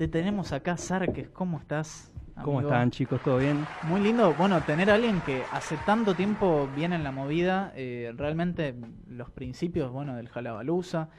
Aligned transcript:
te 0.00 0.08
tenemos 0.08 0.50
acá, 0.54 0.78
Sarques. 0.78 1.28
¿Cómo 1.28 1.58
estás? 1.58 2.10
¿Cómo 2.42 2.62
están 2.62 2.90
chicos? 2.90 3.20
¿Todo 3.22 3.36
bien? 3.36 3.66
Muy 3.86 4.00
lindo, 4.00 4.32
bueno, 4.32 4.58
tener 4.62 4.90
a 4.90 4.94
alguien 4.94 5.20
que 5.26 5.42
hace 5.52 5.76
tanto 5.84 6.14
tiempo 6.14 6.66
viene 6.74 6.94
en 6.94 7.04
la 7.04 7.12
movida, 7.12 7.70
eh, 7.76 8.10
realmente 8.16 8.74
los 9.10 9.30
principios, 9.30 9.92
bueno, 9.92 10.16
del 10.16 10.30
Jalabalusa. 10.30 11.10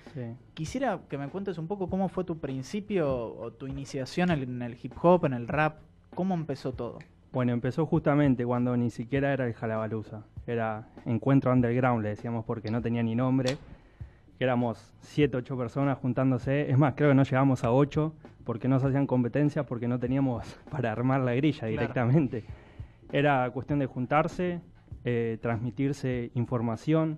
Quisiera 0.55 0.99
que 1.07 1.19
me 1.19 1.29
cuentes 1.29 1.59
un 1.59 1.67
poco 1.67 1.91
cómo 1.91 2.09
fue 2.09 2.23
tu 2.23 2.39
principio 2.39 3.35
o 3.35 3.51
tu 3.51 3.67
iniciación 3.67 4.31
en 4.31 4.59
el 4.63 4.75
hip 4.81 4.93
hop, 4.99 5.25
en 5.25 5.33
el 5.33 5.47
rap, 5.47 5.77
cómo 6.15 6.33
empezó 6.33 6.71
todo. 6.71 6.97
Bueno, 7.33 7.53
empezó 7.53 7.85
justamente 7.85 8.43
cuando 8.47 8.75
ni 8.77 8.89
siquiera 8.89 9.31
era 9.31 9.45
el 9.45 9.53
Jalabalusa, 9.53 10.23
era 10.47 10.87
Encuentro 11.05 11.53
Underground, 11.53 12.01
le 12.01 12.09
decíamos 12.09 12.45
porque 12.45 12.71
no 12.71 12.81
tenía 12.81 13.03
ni 13.03 13.13
nombre 13.13 13.59
éramos 14.43 14.91
siete, 15.01 15.37
ocho 15.37 15.57
personas 15.57 15.97
juntándose. 15.99 16.69
Es 16.69 16.77
más, 16.77 16.95
creo 16.95 17.09
que 17.09 17.15
no 17.15 17.23
llegamos 17.23 17.63
a 17.63 17.71
ocho 17.71 18.13
porque 18.51 18.67
no 18.67 18.81
se 18.81 18.87
hacían 18.87 19.07
competencias, 19.07 19.65
porque 19.65 19.87
no 19.87 19.97
teníamos 19.97 20.43
para 20.69 20.91
armar 20.91 21.21
la 21.21 21.33
grilla 21.33 21.69
directamente. 21.69 22.43
Era 23.09 23.49
cuestión 23.51 23.79
de 23.79 23.85
juntarse, 23.85 24.59
eh, 25.05 25.37
transmitirse 25.41 26.31
información, 26.35 27.17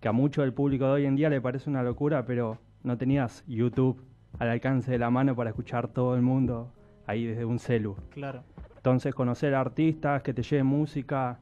que 0.00 0.08
a 0.08 0.12
mucho 0.12 0.42
del 0.42 0.52
público 0.52 0.86
de 0.86 0.90
hoy 0.90 1.06
en 1.06 1.14
día 1.14 1.30
le 1.30 1.40
parece 1.40 1.70
una 1.70 1.84
locura, 1.84 2.26
pero 2.26 2.58
no 2.82 2.98
tenías 2.98 3.44
YouTube 3.46 4.02
al 4.40 4.48
alcance 4.48 4.90
de 4.90 4.98
la 4.98 5.08
mano 5.08 5.36
para 5.36 5.50
escuchar 5.50 5.86
todo 5.86 6.16
el 6.16 6.22
mundo 6.22 6.72
ahí 7.06 7.26
desde 7.26 7.44
un 7.44 7.60
celu. 7.60 7.94
Claro. 8.10 8.42
Entonces 8.74 9.14
conocer 9.14 9.54
artistas, 9.54 10.20
que 10.24 10.34
te 10.34 10.42
lleven 10.42 10.66
música, 10.66 11.38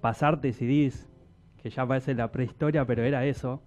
pasarte 0.00 0.52
CDs, 0.52 1.08
que 1.60 1.70
ya 1.70 1.84
parece 1.84 2.14
la 2.14 2.30
prehistoria, 2.30 2.84
pero 2.84 3.02
era 3.02 3.26
eso 3.26 3.60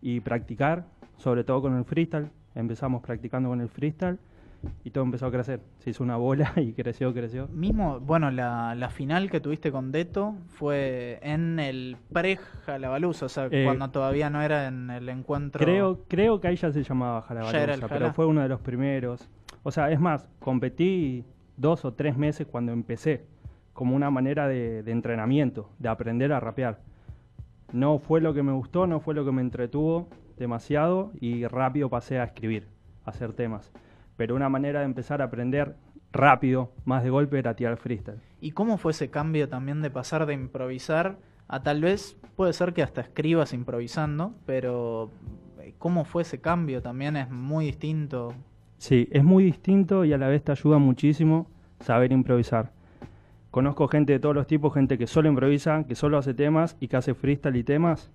y 0.00 0.20
practicar, 0.20 0.84
sobre 1.16 1.42
todo 1.42 1.62
con 1.62 1.76
el 1.76 1.84
freestyle. 1.84 2.30
Empezamos 2.54 3.02
practicando 3.02 3.48
con 3.48 3.60
el 3.60 3.68
freestyle 3.68 4.20
y 4.84 4.90
todo 4.90 5.04
empezó 5.04 5.26
a 5.26 5.30
crecer. 5.30 5.60
Se 5.78 5.90
hizo 5.90 6.02
una 6.02 6.16
bola 6.16 6.52
y 6.56 6.72
creció, 6.72 7.12
creció. 7.12 7.48
Mismo, 7.48 8.00
bueno, 8.00 8.30
la, 8.30 8.74
la 8.74 8.90
final 8.90 9.30
que 9.30 9.40
tuviste 9.40 9.70
con 9.72 9.92
Deto 9.92 10.34
fue 10.48 11.18
en 11.22 11.58
el 11.58 11.96
pre-Jalabaluza, 12.12 13.26
o 13.26 13.28
sea, 13.28 13.48
eh, 13.50 13.64
cuando 13.64 13.90
todavía 13.90 14.30
no 14.30 14.42
era 14.42 14.68
en 14.68 14.90
el 14.90 15.08
encuentro. 15.08 15.64
Creo, 15.64 16.00
creo 16.08 16.40
que 16.40 16.48
ahí 16.48 16.56
ya 16.56 16.72
se 16.72 16.82
llamaba 16.82 17.22
Jalabaluza, 17.22 17.88
pero 17.88 18.12
fue 18.12 18.26
uno 18.26 18.42
de 18.42 18.48
los 18.48 18.60
primeros. 18.60 19.28
O 19.62 19.70
sea, 19.70 19.90
es 19.90 20.00
más, 20.00 20.28
competí 20.40 21.24
dos 21.56 21.84
o 21.84 21.92
tres 21.92 22.16
meses 22.16 22.46
cuando 22.46 22.72
empecé, 22.72 23.24
como 23.72 23.94
una 23.94 24.10
manera 24.10 24.48
de, 24.48 24.82
de 24.82 24.92
entrenamiento, 24.92 25.70
de 25.78 25.88
aprender 25.88 26.32
a 26.32 26.40
rapear. 26.40 26.80
No 27.72 27.98
fue 27.98 28.20
lo 28.20 28.34
que 28.34 28.42
me 28.42 28.52
gustó, 28.52 28.86
no 28.86 29.00
fue 29.00 29.14
lo 29.14 29.24
que 29.24 29.32
me 29.32 29.40
entretuvo 29.40 30.08
demasiado 30.36 31.12
y 31.20 31.46
rápido 31.46 31.88
pasé 31.88 32.18
a 32.18 32.24
escribir, 32.24 32.68
a 33.04 33.10
hacer 33.10 33.32
temas. 33.32 33.72
Pero 34.16 34.34
una 34.34 34.48
manera 34.48 34.80
de 34.80 34.86
empezar 34.86 35.22
a 35.22 35.26
aprender 35.26 35.76
rápido, 36.12 36.72
más 36.84 37.02
de 37.02 37.10
golpe, 37.10 37.38
era 37.38 37.54
tirar 37.54 37.76
freestyle. 37.76 38.20
¿Y 38.40 38.52
cómo 38.52 38.78
fue 38.78 38.92
ese 38.92 39.10
cambio 39.10 39.48
también 39.48 39.82
de 39.82 39.90
pasar 39.90 40.26
de 40.26 40.34
improvisar 40.34 41.18
a 41.48 41.62
tal 41.62 41.82
vez, 41.82 42.16
puede 42.36 42.52
ser 42.52 42.72
que 42.72 42.82
hasta 42.82 43.02
escribas 43.02 43.52
improvisando, 43.52 44.34
pero 44.46 45.10
eh, 45.60 45.74
cómo 45.78 46.04
fue 46.04 46.22
ese 46.22 46.40
cambio 46.40 46.80
también 46.80 47.16
es 47.16 47.30
muy 47.30 47.66
distinto? 47.66 48.34
Sí, 48.78 49.08
es 49.12 49.22
muy 49.22 49.44
distinto 49.44 50.04
y 50.04 50.12
a 50.12 50.18
la 50.18 50.28
vez 50.28 50.42
te 50.42 50.52
ayuda 50.52 50.78
muchísimo 50.78 51.46
saber 51.80 52.10
improvisar. 52.10 52.72
Conozco 53.50 53.86
gente 53.86 54.14
de 54.14 54.18
todos 54.18 54.34
los 54.34 54.46
tipos, 54.46 54.72
gente 54.72 54.96
que 54.96 55.06
solo 55.06 55.28
improvisa, 55.28 55.84
que 55.86 55.94
solo 55.94 56.16
hace 56.16 56.32
temas 56.32 56.76
y 56.80 56.88
que 56.88 56.96
hace 56.96 57.12
freestyle 57.12 57.56
y 57.56 57.64
temas. 57.64 58.10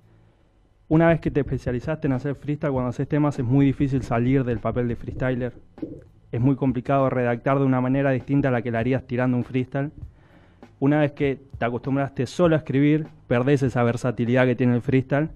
Una 0.89 1.09
vez 1.09 1.19
que 1.19 1.31
te 1.31 1.41
especializaste 1.41 2.07
en 2.07 2.13
hacer 2.13 2.35
freestyle, 2.35 2.71
cuando 2.71 2.89
haces 2.89 3.09
temas 3.09 3.37
es 3.37 3.43
muy 3.43 3.65
difícil 3.65 4.03
salir 4.03 4.45
del 4.45 4.59
papel 4.59 4.87
de 4.87 4.95
freestyler. 4.95 5.53
Es 6.31 6.39
muy 6.39 6.55
complicado 6.55 7.09
redactar 7.09 7.59
de 7.59 7.65
una 7.65 7.81
manera 7.81 8.11
distinta 8.11 8.47
a 8.47 8.51
la 8.51 8.61
que 8.61 8.71
la 8.71 8.79
harías 8.79 9.05
tirando 9.05 9.35
un 9.35 9.43
freestyle. 9.43 9.91
Una 10.79 11.01
vez 11.01 11.11
que 11.11 11.41
te 11.57 11.65
acostumbraste 11.65 12.25
solo 12.25 12.55
a 12.55 12.59
escribir, 12.59 13.07
perdés 13.27 13.63
esa 13.63 13.83
versatilidad 13.83 14.45
que 14.45 14.55
tiene 14.55 14.75
el 14.75 14.81
freestyle. 14.81 15.29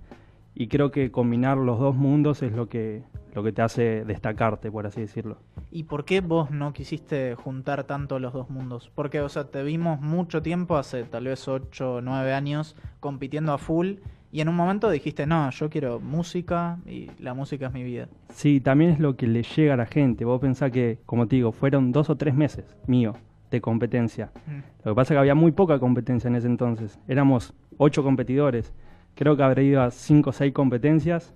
Y 0.55 0.67
creo 0.67 0.89
que 0.89 1.11
combinar 1.11 1.57
los 1.57 1.79
dos 1.79 1.95
mundos 1.95 2.43
es 2.43 2.53
lo 2.53 2.69
que, 2.69 3.03
lo 3.33 3.43
que 3.43 3.51
te 3.51 3.61
hace 3.61 4.05
destacarte, 4.05 4.71
por 4.71 4.87
así 4.87 5.01
decirlo. 5.01 5.37
¿Y 5.69 5.83
por 5.83 6.05
qué 6.05 6.21
vos 6.21 6.51
no 6.51 6.71
quisiste 6.71 7.35
juntar 7.35 7.83
tanto 7.83 8.19
los 8.19 8.31
dos 8.31 8.49
mundos? 8.49 8.89
Porque, 8.95 9.19
o 9.19 9.27
sea, 9.27 9.45
te 9.45 9.63
vimos 9.63 9.99
mucho 9.99 10.41
tiempo, 10.41 10.77
hace 10.77 11.03
tal 11.03 11.25
vez 11.25 11.45
8 11.49 11.95
o 11.95 12.01
9 12.01 12.33
años, 12.33 12.77
compitiendo 13.01 13.51
a 13.51 13.57
full, 13.57 13.95
y 14.31 14.39
en 14.41 14.47
un 14.47 14.55
momento 14.55 14.89
dijiste, 14.89 15.27
no, 15.27 15.49
yo 15.49 15.69
quiero 15.69 15.99
música 15.99 16.77
y 16.85 17.09
la 17.19 17.33
música 17.33 17.67
es 17.67 17.73
mi 17.73 17.83
vida. 17.83 18.07
Sí, 18.33 18.61
también 18.61 18.91
es 18.91 18.99
lo 18.99 19.17
que 19.17 19.27
le 19.27 19.43
llega 19.43 19.73
a 19.73 19.77
la 19.77 19.85
gente. 19.85 20.23
Vos 20.23 20.39
pensás 20.39 20.71
que, 20.71 20.99
como 21.05 21.27
te 21.27 21.35
digo, 21.35 21.51
fueron 21.51 21.91
dos 21.91 22.09
o 22.09 22.15
tres 22.15 22.33
meses 22.33 22.77
mío 22.87 23.15
de 23.51 23.59
competencia. 23.59 24.31
Mm. 24.47 24.85
Lo 24.85 24.91
que 24.91 24.95
pasa 24.95 25.13
es 25.13 25.15
que 25.15 25.19
había 25.19 25.35
muy 25.35 25.51
poca 25.51 25.79
competencia 25.79 26.29
en 26.29 26.35
ese 26.35 26.47
entonces. 26.47 26.97
Éramos 27.09 27.53
ocho 27.77 28.03
competidores. 28.03 28.73
Creo 29.15 29.35
que 29.35 29.43
habría 29.43 29.65
ido 29.65 29.81
a 29.81 29.91
cinco 29.91 30.29
o 30.29 30.33
seis 30.33 30.53
competencias, 30.53 31.33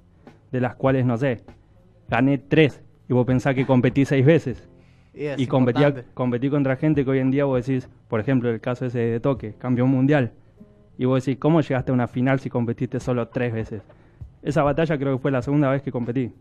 de 0.54 0.62
las 0.62 0.76
cuales, 0.76 1.06
no 1.06 1.18
sé, 1.18 1.44
gané 2.08 2.38
tres 2.38 2.82
y 3.10 3.14
vos 3.14 3.26
pensás 3.26 3.56
que 3.56 3.66
competí 3.66 4.06
seis 4.06 4.26
veces. 4.26 4.70
Y, 5.14 5.48
competí, 5.48 5.82
competí 6.14 6.50
contra 6.50 6.76
gente 6.76 7.06
que 7.06 7.12
hoy 7.12 7.20
en 7.20 7.32
día 7.32 7.46
vos 7.46 7.66
decís, 7.66 7.90
por 8.10 8.20
ejemplo, 8.20 8.50
el 8.50 8.60
caso 8.60 8.86
ese 8.86 9.00
de 9.00 9.20
Toque, 9.20 9.54
campeón 9.58 9.90
mundial. 9.90 10.34
Y 10.98 11.06
vos 11.06 11.24
decís, 11.24 11.40
¿cómo 11.40 11.62
llegaste 11.62 11.92
a 11.92 11.94
una 11.94 12.08
final 12.08 12.40
si 12.40 12.50
competiste 12.50 13.00
solo 13.00 13.28
tres 13.28 13.54
veces? 13.54 13.84
Esa 14.42 14.64
batalla 14.64 14.98
creo 14.98 15.18
que 15.18 15.22
fue 15.22 15.32
la 15.32 15.42
segunda 15.42 15.70
vez 15.70 15.82
que 15.82 15.92
competí. 15.92 16.32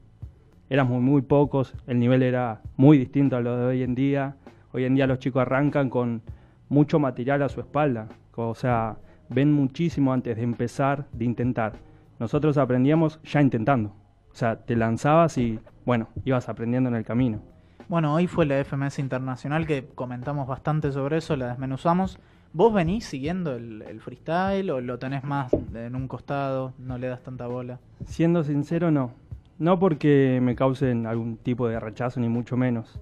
Éramos 0.70 1.00
muy, 1.00 1.10
muy 1.10 1.22
pocos, 1.22 1.74
el 1.86 1.98
nivel 1.98 2.22
era 2.22 2.60
muy 2.76 2.98
distinto 2.98 3.36
a 3.36 3.40
lo 3.40 3.56
de 3.56 3.64
hoy 3.66 3.82
en 3.82 3.94
día. 3.94 4.36
Hoy 4.72 4.84
en 4.84 4.94
día 4.94 5.06
los 5.06 5.18
chicos 5.18 5.42
arrancan 5.42 5.90
con 5.90 6.22
mucho 6.68 6.98
material 6.98 7.42
a 7.42 7.48
su 7.48 7.60
espalda. 7.60 8.08
O 8.34 8.54
sea, 8.54 8.96
ven 9.28 9.52
muchísimo 9.52 10.12
antes 10.12 10.36
de 10.36 10.42
empezar, 10.42 11.06
de 11.12 11.24
intentar. 11.24 11.74
Nosotros 12.18 12.58
aprendíamos 12.58 13.20
ya 13.22 13.40
intentando. 13.40 13.90
O 14.32 14.36
sea, 14.36 14.56
te 14.56 14.76
lanzabas 14.76 15.38
y, 15.38 15.60
bueno, 15.84 16.08
ibas 16.24 16.48
aprendiendo 16.48 16.88
en 16.88 16.96
el 16.96 17.04
camino. 17.04 17.40
Bueno, 17.88 18.14
hoy 18.14 18.26
fue 18.26 18.46
la 18.46 18.64
FMS 18.64 18.98
Internacional 18.98 19.66
que 19.66 19.86
comentamos 19.94 20.48
bastante 20.48 20.90
sobre 20.90 21.18
eso, 21.18 21.36
la 21.36 21.48
desmenuzamos. 21.48 22.18
¿Vos 22.54 22.72
venís 22.72 23.04
siguiendo 23.04 23.56
el, 23.56 24.00
freestyle 24.00 24.70
o 24.70 24.80
lo 24.80 24.96
tenés 24.96 25.24
más 25.24 25.52
en 25.74 25.96
un 25.96 26.06
costado, 26.06 26.72
no 26.78 26.98
le 26.98 27.08
das 27.08 27.20
tanta 27.20 27.48
bola? 27.48 27.80
Siendo 28.06 28.44
sincero, 28.44 28.92
no. 28.92 29.10
No 29.58 29.80
porque 29.80 30.38
me 30.40 30.54
causen 30.54 31.08
algún 31.08 31.36
tipo 31.36 31.66
de 31.66 31.80
rechazo, 31.80 32.20
ni 32.20 32.28
mucho 32.28 32.56
menos. 32.56 33.00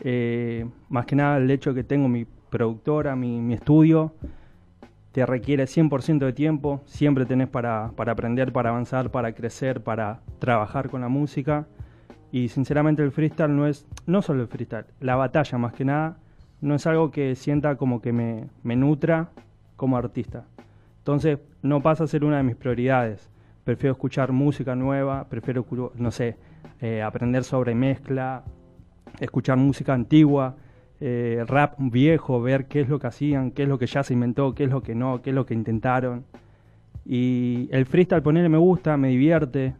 Eh, 0.00 0.66
más 0.88 1.04
que 1.04 1.14
nada 1.14 1.36
el 1.36 1.50
hecho 1.50 1.74
de 1.74 1.82
que 1.82 1.84
tengo 1.86 2.08
mi 2.08 2.26
productora, 2.48 3.14
mi, 3.16 3.38
mi 3.42 3.52
estudio, 3.52 4.14
te 5.12 5.26
requiere 5.26 5.64
100% 5.64 6.24
de 6.24 6.32
tiempo, 6.32 6.80
siempre 6.86 7.26
tenés 7.26 7.48
para, 7.48 7.92
para, 7.96 8.12
aprender, 8.12 8.50
para 8.50 8.70
avanzar, 8.70 9.10
para 9.10 9.34
crecer, 9.34 9.82
para 9.82 10.20
trabajar 10.38 10.88
con 10.88 11.02
la 11.02 11.08
música. 11.08 11.66
Y 12.32 12.48
sinceramente 12.48 13.02
el 13.02 13.12
freestyle 13.12 13.54
no 13.54 13.66
es, 13.66 13.86
no 14.06 14.22
solo 14.22 14.40
el 14.40 14.48
freestyle, 14.48 14.86
la 15.00 15.16
batalla 15.16 15.58
más 15.58 15.74
que 15.74 15.84
nada, 15.84 16.16
no 16.60 16.74
es 16.74 16.86
algo 16.86 17.10
que 17.10 17.34
sienta 17.34 17.76
como 17.76 18.00
que 18.00 18.12
me, 18.12 18.48
me 18.62 18.76
nutra 18.76 19.30
como 19.76 19.96
artista. 19.96 20.44
Entonces 20.98 21.38
no 21.62 21.82
pasa 21.82 22.04
a 22.04 22.06
ser 22.06 22.24
una 22.24 22.38
de 22.38 22.42
mis 22.42 22.56
prioridades. 22.56 23.30
Prefiero 23.64 23.92
escuchar 23.92 24.32
música 24.32 24.74
nueva, 24.74 25.26
prefiero, 25.28 25.64
no 25.96 26.10
sé, 26.10 26.36
eh, 26.80 27.02
aprender 27.02 27.44
sobre 27.44 27.74
mezcla, 27.74 28.44
escuchar 29.20 29.56
música 29.56 29.94
antigua, 29.94 30.56
eh, 31.00 31.44
rap 31.46 31.74
viejo, 31.78 32.40
ver 32.40 32.66
qué 32.66 32.80
es 32.80 32.88
lo 32.88 32.98
que 32.98 33.06
hacían, 33.06 33.50
qué 33.50 33.64
es 33.64 33.68
lo 33.68 33.78
que 33.78 33.86
ya 33.86 34.02
se 34.02 34.14
inventó, 34.14 34.54
qué 34.54 34.64
es 34.64 34.70
lo 34.70 34.82
que 34.82 34.94
no, 34.94 35.22
qué 35.22 35.30
es 35.30 35.36
lo 35.36 35.46
que 35.46 35.54
intentaron. 35.54 36.24
Y 37.04 37.68
el 37.70 37.86
freestyle 37.86 38.22
ponerle 38.22 38.48
me 38.48 38.58
gusta, 38.58 38.96
me 38.96 39.08
divierte, 39.08 39.74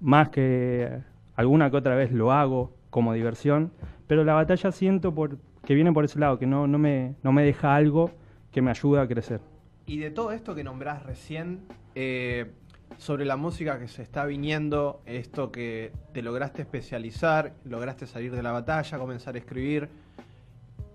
más 0.00 0.30
que 0.30 1.00
alguna 1.36 1.70
que 1.70 1.76
otra 1.76 1.94
vez 1.94 2.12
lo 2.12 2.32
hago 2.32 2.72
como 2.90 3.12
diversión, 3.12 3.70
pero 4.06 4.24
la 4.24 4.34
batalla 4.34 4.72
siento 4.72 5.14
por, 5.14 5.38
que 5.66 5.74
viene 5.74 5.92
por 5.92 6.04
ese 6.04 6.18
lado, 6.18 6.38
que 6.38 6.46
no, 6.46 6.66
no, 6.66 6.78
me, 6.78 7.16
no 7.22 7.32
me 7.32 7.44
deja 7.44 7.74
algo 7.74 8.10
que 8.50 8.62
me 8.62 8.70
ayude 8.70 9.00
a 9.00 9.06
crecer. 9.06 9.40
Y 9.84 9.98
de 9.98 10.10
todo 10.10 10.32
esto 10.32 10.54
que 10.54 10.64
nombrás 10.64 11.02
recién, 11.02 11.60
eh, 11.94 12.52
sobre 12.96 13.24
la 13.24 13.36
música 13.36 13.78
que 13.78 13.88
se 13.88 14.02
está 14.02 14.24
viniendo, 14.24 15.02
esto 15.04 15.52
que 15.52 15.92
te 16.12 16.22
lograste 16.22 16.62
especializar, 16.62 17.52
lograste 17.64 18.06
salir 18.06 18.34
de 18.34 18.42
la 18.42 18.52
batalla, 18.52 18.98
comenzar 18.98 19.34
a 19.34 19.38
escribir, 19.38 19.90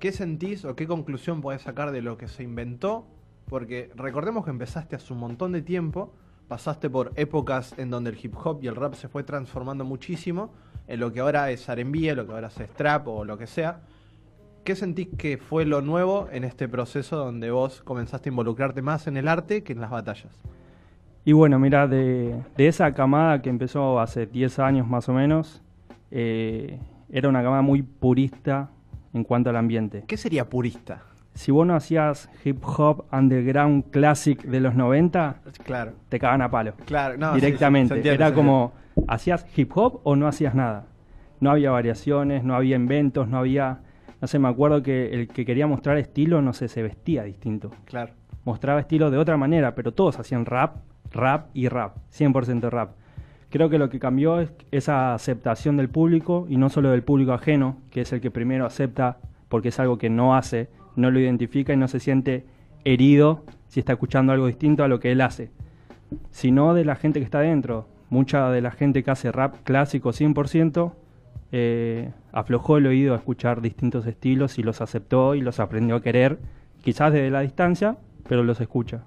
¿Qué 0.01 0.12
sentís 0.12 0.65
o 0.65 0.75
qué 0.75 0.88
conclusión 0.88 1.41
podés 1.41 1.62
sacar 1.62 1.91
de 1.91 2.01
lo 2.01 2.17
que 2.17 2.27
se 2.27 2.41
inventó? 2.41 3.06
Porque 3.45 3.91
recordemos 3.95 4.44
que 4.44 4.50
empezaste 4.50 4.95
hace 4.95 5.13
un 5.13 5.19
montón 5.19 5.51
de 5.51 5.62
tiempo, 5.62 6.12
pasaste 6.47 6.89
por 6.89 7.12
épocas 7.17 7.77
en 7.77 7.91
donde 7.91 8.09
el 8.09 8.17
hip 8.19 8.33
hop 8.35 8.63
y 8.63 8.67
el 8.67 8.75
rap 8.75 8.95
se 8.95 9.09
fue 9.09 9.24
transformando 9.24 9.85
muchísimo 9.85 10.56
en 10.88 11.00
lo 11.00 11.13
que 11.13 11.19
ahora 11.19 11.51
es 11.51 11.69
R&B, 11.69 12.15
lo 12.15 12.25
que 12.25 12.33
ahora 12.33 12.47
es 12.47 12.69
trap 12.71 13.09
o 13.09 13.24
lo 13.24 13.38
que 13.38 13.45
sea. 13.45 13.81
¿Qué 14.63 14.75
sentís 14.75 15.07
que 15.17 15.37
fue 15.37 15.65
lo 15.65 15.81
nuevo 15.81 16.27
en 16.31 16.43
este 16.43 16.69
proceso 16.69 17.17
donde 17.17 17.49
vos 17.49 17.81
comenzaste 17.81 18.29
a 18.29 18.31
involucrarte 18.31 18.83
más 18.83 19.07
en 19.07 19.17
el 19.17 19.27
arte 19.27 19.63
que 19.63 19.73
en 19.73 19.81
las 19.81 19.89
batallas? 19.89 20.39
Y 21.25 21.33
bueno, 21.33 21.57
mira, 21.57 21.87
de, 21.87 22.41
esa 22.57 22.91
camada 22.91 23.41
que 23.41 23.49
empezó 23.49 23.99
hace 23.99 24.27
10 24.27 24.59
años 24.59 24.87
más 24.87 25.09
o 25.09 25.13
menos, 25.13 25.63
eh, 26.11 26.79
era 27.11 27.27
una 27.27 27.41
gama 27.41 27.63
muy 27.63 27.81
purista 27.81 28.69
en 29.13 29.23
cuanto 29.23 29.49
al 29.49 29.55
ambiente. 29.55 30.03
¿Qué 30.07 30.17
sería 30.17 30.47
purista? 30.47 31.01
Si 31.33 31.51
vos 31.51 31.65
no 31.65 31.75
hacías 31.75 32.29
hip 32.43 32.63
hop 32.63 33.05
underground 33.11 33.89
classic 33.89 34.43
de 34.43 34.59
los 34.59 34.75
90, 34.75 35.41
claro. 35.63 35.93
te 36.09 36.19
cagaban 36.19 36.43
a 36.43 36.51
palo. 36.51 36.73
Claro, 36.85 37.17
no, 37.17 37.33
directamente. 37.33 38.07
Era 38.07 38.31
como, 38.33 38.73
¿hacías 39.07 39.45
hip 39.55 39.71
hop 39.75 40.01
o 40.03 40.15
no 40.15 40.27
hacías 40.27 40.53
nada? 40.53 40.85
No 41.39 41.49
había 41.49 41.71
variaciones, 41.71 42.43
no 42.43 42.55
había 42.55 42.75
inventos, 42.75 43.27
no 43.27 43.39
había... 43.39 43.79
No 44.21 44.27
sé, 44.27 44.38
me 44.38 44.47
acuerdo 44.47 44.83
que 44.83 45.13
el 45.13 45.27
que 45.27 45.45
quería 45.45 45.65
mostrar 45.65 45.97
estilo, 45.97 46.41
no 46.44 46.53
sé, 46.53 46.68
se 46.68 46.83
vestía 46.83 47.23
distinto. 47.23 47.71
Claro. 47.85 48.13
Mostraba 48.45 48.79
estilo 48.79 49.09
de 49.09 49.18
otra 49.18 49.35
manera, 49.35 49.73
pero 49.73 49.94
todos 49.94 50.19
hacían 50.19 50.45
rap, 50.45 50.77
rap 51.12 51.50
y 51.56 51.68
rap, 51.68 51.97
100% 52.12 52.69
rap. 52.69 52.91
Creo 53.50 53.69
que 53.69 53.79
lo 53.79 53.89
que 53.89 54.00
cambió 54.00 54.39
es 54.39 54.53
esa 54.71 55.13
aceptación 55.13 55.75
del 55.75 55.89
público 55.89 56.45
y 56.50 56.57
no 56.57 56.69
solo 56.69 56.91
del 56.91 57.03
público 57.03 57.33
ajeno, 57.33 57.77
que 57.89 58.01
es 58.01 58.13
el 58.13 58.21
que 58.21 58.31
primero 58.31 58.65
acepta 58.65 59.18
porque 59.50 59.69
es 59.69 59.79
algo 59.79 59.97
que 59.97 60.09
no 60.09 60.35
hace, 60.35 60.69
no 60.95 61.12
lo 61.12 61.19
identifica 61.19 61.74
y 61.74 61.77
no 61.77 61.88
se 61.88 62.00
siente 62.00 62.45
herido 62.85 63.44
si 63.67 63.79
está 63.79 63.94
escuchando 63.94 64.31
algo 64.31 64.47
distinto 64.47 64.83
a 64.83 64.88
lo 64.88 65.00
que 65.00 65.12
él 65.12 65.21
hace, 65.21 65.51
sino 66.29 66.74
de 66.74 66.85
la 66.85 66.95
gente 66.95 67.19
que 67.19 67.25
está 67.25 67.39
dentro. 67.39 67.88
Mucha 68.09 68.50
de 68.51 68.62
la 68.62 68.71
gente 68.71 69.03
que 69.03 69.12
hace 69.12 69.31
rap 69.31 69.56
clásico 69.63 70.12
100% 70.12 70.94
eh, 71.51 72.12
aflojó 72.31 72.77
el 72.77 72.88
oído 72.88 73.13
a 73.13 73.18
escuchar 73.18 73.62
distintos 73.62 74.06
estilos 74.06 74.57
y 74.57 74.63
los 74.63 74.81
aceptó 74.81 75.36
y 75.36 75.42
los 75.42 75.59
aprendió 75.59 75.98
a 75.98 76.01
querer, 76.01 76.39
quizás 76.83 77.12
desde 77.12 77.30
la 77.30 77.42
distancia, 77.42 77.98
pero 78.27 78.44
los 78.44 78.62
escucha. 78.62 79.03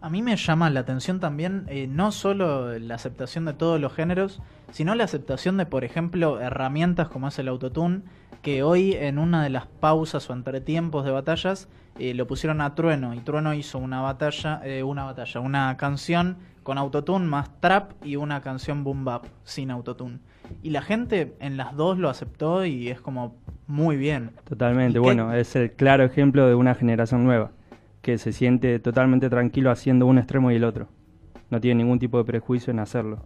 A 0.00 0.10
mí 0.10 0.22
me 0.22 0.36
llama 0.36 0.70
la 0.70 0.80
atención 0.80 1.18
también 1.18 1.64
eh, 1.68 1.88
no 1.88 2.12
solo 2.12 2.78
la 2.78 2.94
aceptación 2.94 3.46
de 3.46 3.54
todos 3.54 3.80
los 3.80 3.92
géneros, 3.92 4.40
sino 4.70 4.94
la 4.94 5.04
aceptación 5.04 5.56
de, 5.56 5.66
por 5.66 5.82
ejemplo, 5.82 6.40
herramientas 6.40 7.08
como 7.08 7.28
es 7.28 7.38
el 7.38 7.48
autotune, 7.48 8.02
que 8.42 8.62
hoy 8.62 8.92
en 8.92 9.18
una 9.18 9.42
de 9.42 9.50
las 9.50 9.66
pausas 9.66 10.28
o 10.30 10.34
entretiempos 10.34 11.04
de 11.04 11.10
batallas 11.10 11.68
eh, 11.98 12.14
lo 12.14 12.28
pusieron 12.28 12.60
a 12.60 12.76
Trueno 12.76 13.12
y 13.14 13.20
Trueno 13.20 13.54
hizo 13.54 13.78
una 13.78 14.00
batalla, 14.00 14.62
una 14.84 15.04
batalla, 15.04 15.40
una 15.40 15.76
canción 15.76 16.36
con 16.68 16.76
autotune 16.76 17.24
más 17.24 17.48
trap 17.62 17.92
y 18.04 18.16
una 18.16 18.42
canción 18.42 18.84
boom 18.84 19.02
bap 19.02 19.24
sin 19.42 19.70
autotune. 19.70 20.18
Y 20.62 20.68
la 20.68 20.82
gente 20.82 21.34
en 21.40 21.56
las 21.56 21.74
dos 21.74 21.96
lo 21.96 22.10
aceptó 22.10 22.66
y 22.66 22.90
es 22.90 23.00
como 23.00 23.36
muy 23.66 23.96
bien. 23.96 24.32
Totalmente, 24.44 24.98
bueno, 24.98 25.32
es 25.32 25.56
el 25.56 25.72
claro 25.72 26.04
ejemplo 26.04 26.46
de 26.46 26.54
una 26.54 26.74
generación 26.74 27.24
nueva, 27.24 27.52
que 28.02 28.18
se 28.18 28.34
siente 28.34 28.80
totalmente 28.80 29.30
tranquilo 29.30 29.70
haciendo 29.70 30.04
un 30.04 30.18
extremo 30.18 30.50
y 30.50 30.56
el 30.56 30.64
otro. 30.64 30.88
No 31.48 31.58
tiene 31.58 31.82
ningún 31.82 31.98
tipo 31.98 32.18
de 32.18 32.24
prejuicio 32.24 32.70
en 32.70 32.80
hacerlo. 32.80 33.24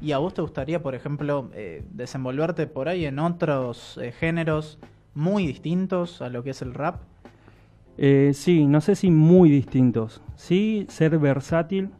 ¿Y 0.00 0.12
a 0.12 0.16
vos 0.16 0.32
te 0.32 0.40
gustaría, 0.40 0.82
por 0.82 0.94
ejemplo, 0.94 1.50
eh, 1.52 1.84
desenvolverte 1.90 2.66
por 2.68 2.88
ahí 2.88 3.04
en 3.04 3.18
otros 3.18 3.98
eh, 4.02 4.12
géneros 4.12 4.78
muy 5.12 5.46
distintos 5.46 6.22
a 6.22 6.30
lo 6.30 6.42
que 6.42 6.50
es 6.52 6.62
el 6.62 6.72
rap? 6.72 7.02
Eh, 7.98 8.30
sí, 8.32 8.66
no 8.66 8.80
sé 8.80 8.94
si 8.94 9.10
muy 9.10 9.50
distintos. 9.50 10.22
Sí, 10.36 10.86
ser 10.88 11.18
versátil 11.18 11.90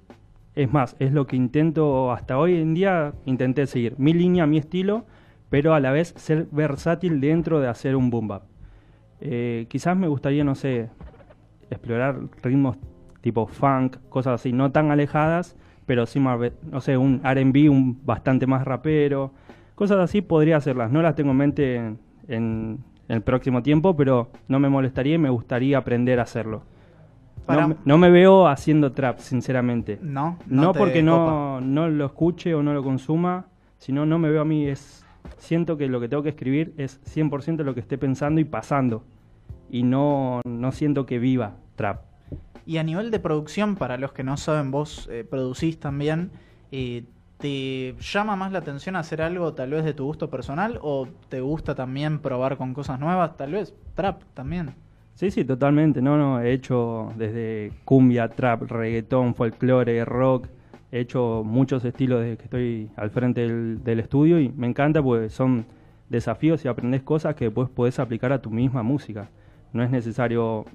es 0.59 0.73
más, 0.73 0.97
es 0.99 1.13
lo 1.13 1.29
que 1.29 1.37
intento 1.37 2.11
hasta 2.11 2.37
hoy 2.37 2.57
en 2.57 2.75
día, 2.75 3.15
intenté 3.27 3.65
seguir 3.69 3.95
mi 3.97 4.13
línea, 4.13 4.45
mi 4.45 4.59
estilo, 4.59 5.07
pero 5.51 5.73
a 5.73 5.79
la 5.79 5.93
vez 5.93 6.15
ser 6.17 6.49
versátil 6.51 7.21
dentro 7.21 7.61
de 7.61 7.69
hacer 7.69 7.95
un 7.95 8.11
boom. 8.11 8.41
Eh, 9.21 9.67
quizás 9.69 9.97
me 9.97 10.09
gustaría, 10.09 10.43
no 10.43 10.57
sé, 10.57 10.91
explorar 11.71 12.19
ritmos 12.43 12.77
tipo 13.21 13.47
funk, 13.47 13.99
cosas 14.09 14.41
así, 14.41 14.53
no 14.53 14.73
tan 14.73 14.91
alejadas, 14.91 15.57
pero 15.87 16.07
sí 16.07 16.19
más, 16.19 16.41
no 16.69 16.81
sé, 16.81 16.97
un 16.97 17.21
R&B 17.25 17.69
un 17.69 18.05
bastante 18.05 18.49
más 18.49 18.65
rapero, 18.65 19.33
cosas 19.77 19.99
así 19.99 20.23
podría 20.23 20.57
hacerlas. 20.57 20.91
No 20.91 21.03
las 21.03 21.15
tengo 21.15 21.31
en 21.31 21.37
mente 21.37 21.77
en, 21.77 21.99
en 22.27 22.85
el 23.07 23.23
próximo 23.23 23.63
tiempo, 23.63 23.97
pero 23.97 24.33
no 24.49 24.59
me 24.59 24.69
molestaría 24.69 25.15
y 25.15 25.19
me 25.19 25.31
gustaría 25.31 25.79
aprender 25.79 26.19
a 26.19 26.25
hacerlo. 26.25 26.65
No, 27.85 27.99
me 27.99 28.11
veo 28.11 28.47
haciendo 28.47 28.93
trap, 28.93 29.19
sinceramente. 29.19 29.99
No, 30.03 30.39
no, 30.47 30.73
porque 30.73 31.03
no, 31.03 31.61
no 31.61 31.89
lo 31.89 32.06
escuche 32.06 32.55
o 32.55 32.62
no 32.62 32.75
lo 32.75 32.83
consuma, 32.83 33.47
sino 33.79 34.05
no 34.05 34.19
me 34.19 34.31
veo 34.31 34.43
a 34.43 34.45
mí. 34.45 34.67
Es, 34.67 35.05
siento 35.39 35.77
que 35.77 35.89
lo 35.89 36.00
que 36.00 36.09
tengo 36.09 36.23
que 36.23 36.31
escribir 36.31 36.75
es 36.77 37.00
100% 37.15 37.65
lo 37.65 37.75
que 37.75 37.81
esté 37.81 37.97
pensando 37.97 38.41
y 38.41 38.45
pasando. 38.45 39.05
Y 39.71 39.83
no, 39.83 40.41
no 40.45 40.73
siento 40.73 41.06
que 41.06 41.19
viva 41.19 41.56
trap. 41.77 42.03
Y 42.67 42.77
a 42.77 42.83
nivel 42.83 43.11
de 43.11 43.19
producción, 43.19 43.77
para 43.77 43.97
los 43.97 44.12
que 44.12 44.23
no 44.23 44.37
saben, 44.37 44.71
vos 44.71 45.09
eh, 45.11 45.25
producís 45.29 45.81
también. 45.81 46.31
Eh, 46.71 47.05
¿Te 47.39 47.95
llama 48.00 48.35
más 48.35 48.50
la 48.53 48.59
atención 48.59 48.97
hacer 48.97 49.23
algo 49.23 49.55
tal 49.55 49.71
vez 49.71 49.85
de 49.85 49.95
tu 49.95 50.05
gusto 50.05 50.29
personal 50.29 50.79
o 50.83 51.06
te 51.29 51.41
gusta 51.41 51.77
también 51.77 52.19
probar 52.19 52.56
con 52.56 52.75
cosas 52.75 52.99
nuevas? 52.99 53.37
Tal 53.37 53.53
vez 53.53 53.75
trap 53.95 54.23
también. 54.35 54.75
Sí, 55.19 55.32
sí, 55.32 55.44
totalmente. 55.44 56.00
No, 56.00 56.17
no, 56.17 56.41
he 56.41 56.53
hecho 56.53 57.12
desde 57.17 57.73
cumbia, 57.85 58.29
trap, 58.29 58.70
reggaetón, 58.70 59.35
folclore, 59.35 60.05
rock. 60.05 60.47
He 60.93 61.00
hecho 61.00 61.43
muchos 61.44 61.85
estilos 61.85 62.20
desde 62.20 62.37
que 62.37 62.44
estoy 62.44 62.91
al 62.94 63.11
frente 63.11 63.41
del, 63.41 63.99
estudio 63.99 64.38
y 64.38 64.49
me 64.50 64.69
encanta 64.69 65.03
porque 65.03 65.29
son 65.29 65.67
desafíos 66.09 66.65
y 66.65 66.69
aprendes 66.69 67.03
cosas 67.03 67.35
que 67.35 67.47
después 67.47 67.69
puedes 67.69 67.99
aplicar 67.99 68.32
a 68.32 68.41
tu 68.41 68.50
misma 68.50 68.85
música. 68.85 69.29
No 69.73 69.82
es 69.82 69.91
necesario 69.91 70.67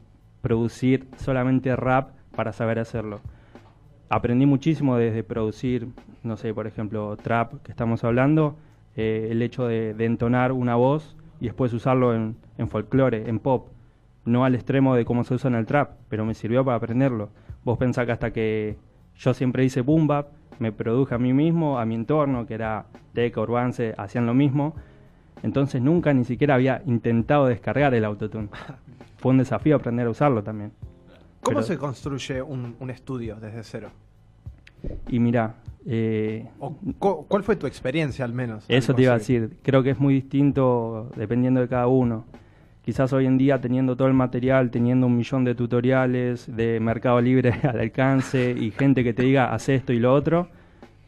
producir 0.42 1.08
solamente 1.16 1.74
rap 1.78 2.10
para 2.36 2.52
saber 2.52 2.80
hacerlo. 2.80 3.22
Aprendí 4.10 4.46
muchísimo 4.46 4.98
desde 4.98 5.24
producir, 5.24 5.88
no 6.22 6.36
sé, 6.36 6.54
por 6.54 6.68
ejemplo, 6.68 7.16
trap 7.16 7.64
que 7.64 7.72
estamos 7.72 8.04
hablando, 8.04 8.58
eh, 8.98 9.30
el 9.32 9.42
hecho 9.42 9.68
de, 9.68 9.92
entonar 10.00 10.52
una 10.52 10.76
voz 10.76 11.16
y 11.40 11.46
después 11.46 11.72
usarlo 11.72 12.14
en, 12.14 12.36
en 12.58 12.68
folclore, 12.68 13.30
en 13.30 13.40
pop 13.40 13.73
no 14.26 14.46
al 14.46 14.56
extremo 14.56 14.96
de 14.96 15.06
cómo 15.06 15.24
se 15.24 15.34
usa 15.34 15.50
en 15.50 15.56
el 15.56 15.66
trap, 15.66 15.92
pero 16.10 16.26
me 16.26 16.34
sirvió 16.34 16.64
para 16.64 16.78
aprenderlo. 16.78 17.30
Vos 17.64 17.78
pensás 17.78 18.06
que 18.06 18.12
hasta 18.12 18.32
que 18.32 18.78
yo 19.18 19.34
siempre 19.34 19.64
hice 19.64 19.82
boom 19.82 20.08
bap, 20.08 20.30
me 20.60 20.72
produje 20.72 21.16
a 21.16 21.18
mí 21.18 21.34
mismo, 21.34 21.80
a 21.80 21.86
mi 21.86 21.96
entorno, 21.96 22.46
que 22.46 22.54
era 22.54 22.86
Deca, 23.14 23.42
Urbance, 23.42 23.96
hacían 23.98 24.26
lo 24.26 24.34
mismo. 24.34 24.76
Entonces 25.42 25.82
nunca 25.82 26.14
ni 26.14 26.24
siquiera 26.24 26.56
había 26.56 26.82
intentado 26.86 27.48
descargar 27.48 27.94
el 27.94 28.06
autotune. 28.06 28.50
Fue 29.18 29.32
un 29.32 29.38
desafío 29.38 29.76
aprender 29.76 30.08
a 30.08 30.10
usarlo 30.10 30.44
también. 30.44 30.72
¿Cómo 31.42 31.62
se 31.62 31.78
construye 31.78 32.42
un, 32.42 32.90
estudio 32.90 33.36
desde 33.36 33.64
cero? 33.64 33.90
Y 35.10 35.20
mira, 35.20 35.56
eh, 35.86 36.48
¿Cuál 37.00 37.44
fue 37.44 37.58
tu 37.58 37.68
experiencia 37.68 38.24
al 38.24 38.34
menos? 38.34 38.66
Eso 38.70 38.94
te 38.94 39.02
iba 39.02 39.14
a 39.14 39.18
decir. 39.18 39.58
Creo 39.62 39.84
que 39.84 39.90
es 39.92 40.00
muy 40.00 40.14
distinto 40.14 41.12
dependiendo 41.16 41.60
de 41.60 41.68
cada 41.68 41.88
uno. 41.88 42.26
Quizás 42.84 43.14
hoy 43.14 43.28
en 43.28 43.38
día 43.38 43.62
teniendo 43.62 43.96
todo 43.96 44.10
el 44.10 44.14
material, 44.14 44.70
teniendo 44.70 45.08
un 45.08 45.16
millón 45.16 45.46
de 45.46 45.56
tutoriales 45.56 46.54
de 46.54 46.82
Mercado 46.82 47.22
Libre 47.22 47.54
al 47.64 47.80
alcance 47.80 48.52
y 48.52 48.72
gente 48.72 49.06
que 49.06 49.14
te 49.14 49.24
diga 49.24 49.54
haz 49.54 49.70
esto 49.70 49.94
y 49.94 50.00
lo 50.00 50.14
otro, 50.14 50.50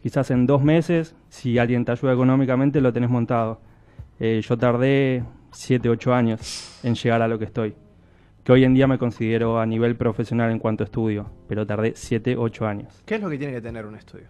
quizás 0.01 0.31
en 0.31 0.45
dos 0.45 0.63
meses, 0.63 1.15
si 1.27 1.57
alguien 1.57 1.83
te 1.83 1.91
ayuda 1.91 2.13
económicamente, 2.13 2.79
lo 2.79 2.93
tenés 2.93 3.09
montado. 3.09 3.59
Eh, 4.21 4.39
yo 4.41 4.57
tardé 4.57 5.25
7, 5.51 5.89
8 5.89 6.13
años 6.13 6.79
en 6.81 6.95
llegar 6.95 7.21
a 7.21 7.27
lo 7.27 7.37
que 7.37 7.43
estoy. 7.43 7.75
Que 8.45 8.53
hoy 8.53 8.63
en 8.63 8.73
día 8.73 8.87
me 8.87 8.97
considero 8.97 9.59
a 9.59 9.65
nivel 9.65 9.97
profesional 9.97 10.51
en 10.51 10.59
cuanto 10.59 10.83
a 10.83 10.85
estudio, 10.85 11.29
pero 11.49 11.67
tardé 11.67 11.91
7, 11.93 12.37
8 12.37 12.67
años. 12.67 13.03
¿Qué 13.05 13.15
es 13.15 13.21
lo 13.21 13.29
que 13.29 13.37
tiene 13.37 13.51
que 13.51 13.61
tener 13.61 13.85
un 13.85 13.95
estudio? 13.95 14.27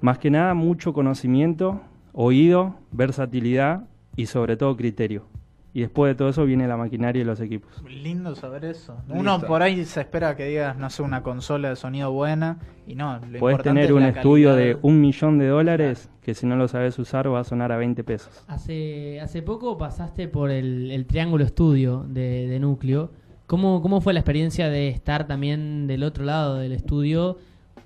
Más 0.00 0.18
que 0.18 0.30
nada, 0.30 0.54
mucho 0.54 0.92
conocimiento, 0.92 1.80
oído, 2.12 2.76
versatilidad 2.92 3.88
y 4.14 4.26
sobre 4.26 4.56
todo 4.56 4.76
criterio 4.76 5.33
y 5.76 5.80
después 5.80 6.12
de 6.12 6.14
todo 6.14 6.28
eso 6.28 6.44
viene 6.44 6.68
la 6.68 6.76
maquinaria 6.76 7.20
y 7.20 7.24
los 7.24 7.40
equipos. 7.40 7.82
Lindo 7.82 8.36
saber 8.36 8.64
eso. 8.64 8.96
Uno 9.08 9.40
por 9.40 9.60
ahí 9.60 9.84
se 9.84 10.02
espera 10.02 10.36
que 10.36 10.46
digas, 10.46 10.78
no 10.78 10.88
sé, 10.88 11.02
una 11.02 11.24
consola 11.24 11.70
de 11.70 11.76
sonido 11.76 12.12
buena 12.12 12.60
y 12.86 12.94
no. 12.94 13.18
Lo 13.28 13.40
Puedes 13.40 13.60
tener 13.60 13.92
un 13.92 14.04
estudio 14.04 14.54
de 14.54 14.78
un 14.82 15.00
millón 15.00 15.36
de 15.36 15.48
dólares 15.48 16.08
que 16.22 16.32
si 16.32 16.46
no 16.46 16.54
lo 16.54 16.68
sabes 16.68 16.96
usar 17.00 17.28
va 17.30 17.40
a 17.40 17.44
sonar 17.44 17.72
a 17.72 17.76
20 17.76 18.04
pesos. 18.04 18.44
Hace, 18.46 19.20
hace 19.20 19.42
poco 19.42 19.76
pasaste 19.76 20.28
por 20.28 20.52
el, 20.52 21.04
Triángulo 21.08 21.42
Estudio 21.42 22.06
de, 22.08 22.56
Núcleo. 22.60 23.10
¿Cómo, 23.48 23.82
¿Cómo 23.82 24.00
fue 24.00 24.12
la 24.12 24.20
experiencia 24.20 24.70
de 24.70 24.88
estar 24.88 25.26
también 25.26 25.88
del 25.88 26.04
otro 26.04 26.24
lado 26.24 26.54
del 26.54 26.70
estudio 26.70 27.38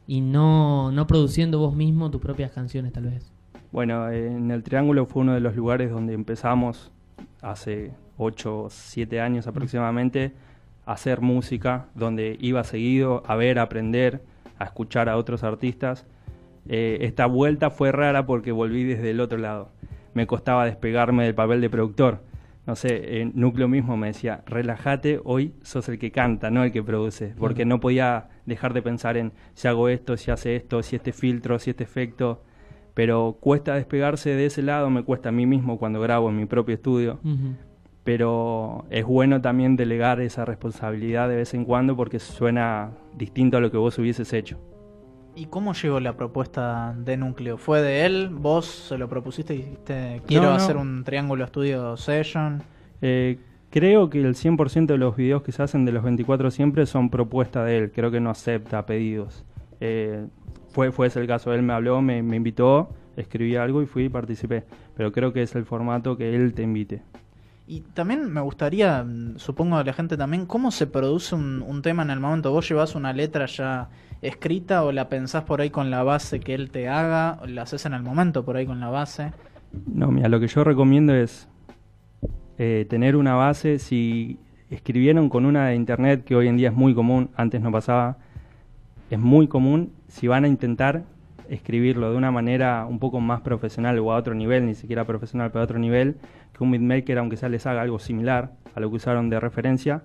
y 0.07 0.21
no, 0.21 0.93
no 0.93 1.07
produciendo 1.07 1.59
vos 1.59 1.75
mismo 1.75 2.11
tus 2.11 2.21
propias 2.21 2.53
canciones 2.53 2.93
tal 2.93 3.05
vez? 3.05 3.33
Bueno, 3.73 4.11
en 4.11 4.51
el 4.51 4.63
Triángulo 4.63 5.07
fue 5.07 5.23
uno 5.23 5.33
de 5.33 5.41
los 5.41 5.57
lugares 5.57 5.91
donde 5.91 6.13
empezamos 6.13 6.93
hace 7.43 7.93
8 8.17 8.59
o 8.65 8.71
7 8.71 9.21
años 9.21 9.47
aproximadamente, 9.47 10.33
a 10.87 10.93
hacer 10.93 11.21
música, 11.21 11.87
donde 11.95 12.37
iba 12.41 12.65
seguido 12.65 13.23
a 13.27 13.37
ver, 13.37 13.59
a 13.59 13.63
aprender, 13.63 14.23
a 14.59 14.65
escuchar 14.65 15.09
a 15.09 15.17
otros 15.17 15.45
artistas. 15.45 16.07
Eh, 16.69 16.99
esta 17.03 17.27
vuelta 17.27 17.71
fue 17.71 17.93
rara 17.93 18.27
porque 18.27 18.53
volví 18.53 18.85
desde 18.85 19.11
el 19.11 19.21
otro 19.21 19.39
lado. 19.39 19.71
Me 20.15 20.27
costaba 20.27 20.65
despegarme 20.65 21.25
del 21.25 21.35
papel 21.35 21.61
de 21.61 21.71
productor. 21.71 22.23
No 22.67 22.77
sé, 22.77 23.21
en 23.21 23.33
Núcleo 23.35 23.67
mismo 23.67 23.97
me 23.97 24.09
decía, 24.09 24.43
relájate, 24.47 25.21
hoy 25.25 25.55
sos 25.63 25.89
el 25.89 25.99
que 25.99 26.11
canta, 26.11 26.51
no 26.51 26.65
el 26.65 26.73
que 26.73 26.83
produce, 26.83 27.35
porque 27.39 27.65
no 27.65 27.81
podía 27.81 28.29
dejar 28.45 28.75
de 28.75 28.83
pensar 28.83 29.17
en 29.17 29.33
si 29.55 29.69
hago 29.69 29.89
esto, 29.89 30.19
si 30.19 30.31
hace 30.31 30.57
esto, 30.57 30.83
si 30.83 30.97
este 30.97 31.13
filtro, 31.13 31.59
si 31.59 31.71
este 31.71 31.85
efecto 31.85 32.43
pero 32.99 33.37
cuesta 33.39 33.77
despegarse 33.77 34.31
de 34.31 34.47
ese 34.47 34.61
lado, 34.61 34.91
me 34.91 35.05
cuesta 35.05 35.29
a 35.29 35.33
mí 35.33 35.47
mismo 35.47 35.79
cuando 35.79 36.01
grabo 36.01 36.31
en 36.31 36.37
mi 36.37 36.47
propio 36.47 36.75
estudio, 36.75 37.21
pero 38.03 38.87
es 38.91 39.05
bueno 39.05 39.41
también 39.41 39.77
delegar 39.77 40.21
esa 40.21 40.45
responsabilidad 40.45 41.29
de 41.29 41.37
vez 41.37 41.55
en 41.55 41.65
cuando 41.65 41.95
porque 41.95 42.19
suena 42.19 42.91
distinto 43.17 43.57
a 43.57 43.61
lo 43.61 43.71
que 43.71 43.77
vos 43.77 43.97
hubieses 44.01 44.33
hecho. 44.33 44.59
¿Y 45.37 45.45
cómo 45.47 45.75
llegó 45.75 46.01
la 46.01 46.17
propuesta 46.17 46.93
de 46.99 47.17
Núcleo? 47.17 47.57
¿Fue 47.57 47.83
de 47.83 48.05
él? 48.05 48.31
¿Vos 48.33 48.67
se 48.67 48.99
lo 48.99 49.09
propusiste 49.09 49.55
y 49.55 49.59
dijiste, 49.59 50.21
quiero 50.27 50.51
hacer 50.51 50.77
un 50.77 51.05
triángulo 51.05 51.45
estudio 51.45 51.97
session? 51.97 52.65
Eh, 53.01 53.39
creo 53.71 54.11
que 54.11 54.21
el 54.21 54.35
100% 54.35 54.87
de 54.87 54.99
los 54.99 55.15
videos 55.15 55.43
que 55.43 55.53
se 55.53 55.63
hacen 55.63 55.85
de 55.85 55.93
los 55.93 56.03
24 56.03 56.51
siempre 56.51 56.85
son 56.85 57.11
propuesta 57.11 57.65
de 57.65 57.79
él. 57.79 57.93
Creo 57.93 58.11
que 58.11 58.19
no 58.19 58.31
acepta 58.31 58.85
pedidos. 58.87 59.45
Eh, 59.79 60.27
fue, 60.79 60.93
fue 60.93 61.09
ese 61.09 61.19
el 61.19 61.27
caso. 61.27 61.53
Él 61.53 61.65
me 61.65 61.73
habló, 61.73 62.01
me, 62.01 62.23
me 62.23 62.37
invitó, 62.37 62.91
escribí 63.17 63.57
algo 63.57 63.83
y 63.83 63.87
fui 63.87 64.05
y 64.05 64.09
participé. 64.09 64.63
Pero 64.97 65.11
creo 65.11 65.33
que 65.33 65.43
es 65.43 65.53
el 65.57 65.65
formato 65.65 66.17
que 66.17 66.37
él 66.37 66.55
te 66.55 66.63
invite. 66.63 67.03
Y 67.67 67.81
también 67.81 68.33
me 68.33 68.41
gustaría, 68.41 69.05
supongo 69.39 69.77
a 69.77 69.83
la 69.83 69.93
gente 69.93 70.17
también, 70.17 70.47
¿cómo 70.47 70.71
se 70.71 70.87
produce 70.87 71.35
un, 71.35 71.63
un, 71.63 71.83
tema 71.83 72.05
en 72.05 72.11
el 72.11 72.21
momento? 72.21 72.53
¿Vos 72.53 72.69
llevas 72.69 72.95
una 72.95 73.13
letra 73.13 73.47
ya 73.47 73.89
escrita 74.23 74.85
o 74.85 74.93
la 74.93 75.09
pensás 75.09 75.43
por 75.43 75.61
ahí 75.61 75.71
con 75.71 75.91
la 75.91 76.05
base 76.05 76.39
que 76.39 76.55
él 76.55 76.71
te 76.71 76.87
haga? 76.87 77.41
¿O 77.43 77.49
la 77.49 77.63
haces 77.63 77.85
en 77.85 77.95
el 77.95 78.05
momento 78.05 78.45
por 78.45 78.57
ahí 78.57 78.65
con 78.65 78.79
la 78.79 78.89
base? 78.89 79.33
No, 79.85 80.13
mira, 80.13 80.29
lo 80.29 80.39
que 80.39 80.47
yo 80.47 80.63
recomiendo 80.63 81.13
es 81.13 81.49
eh, 82.57 82.87
tener 82.89 83.17
una 83.17 83.35
base. 83.35 83.81
Si 83.81 84.39
escribieron 84.71 85.29
con 85.29 85.45
una 85.45 85.67
de 85.67 85.75
internet, 85.75 86.23
que 86.23 86.37
hoy 86.37 86.47
en 86.47 86.57
día 86.57 86.69
es 86.69 86.75
muy 86.77 86.95
común, 86.95 87.31
antes 87.35 87.61
no 87.61 87.73
pasaba, 87.73 88.19
es 89.11 89.19
muy 89.19 89.49
común, 89.49 89.98
si 90.09 90.27
van 90.27 90.45
a 90.45 90.49
intentar 90.49 91.05
escribirlo 91.49 92.11
de 92.11 92.17
una 92.17 92.31
manera 92.31 92.87
un 92.87 92.99
poco 92.99 93.21
más 93.21 93.41
profesional 93.41 93.99
o 93.99 94.13
a 94.13 94.17
otro 94.17 94.35
nivel, 94.35 94.67
ni 94.67 94.75
siquiera 94.75 95.07
profesional, 95.07 95.51
pero 95.51 95.63
a 95.63 95.65
otro 95.65 95.79
nivel, 95.79 96.17
que 96.53 96.65
un 96.65 96.71
beatmaker, 96.71 97.19
aunque 97.19 97.37
sea 97.37 97.49
les 97.49 97.67
haga 97.67 97.83
algo 97.83 97.99
similar 97.99 98.53
a 98.75 98.81
lo 98.81 98.91
que 98.91 98.97
usaron 98.97 99.31
de 99.31 99.41
referencia, 99.41 100.03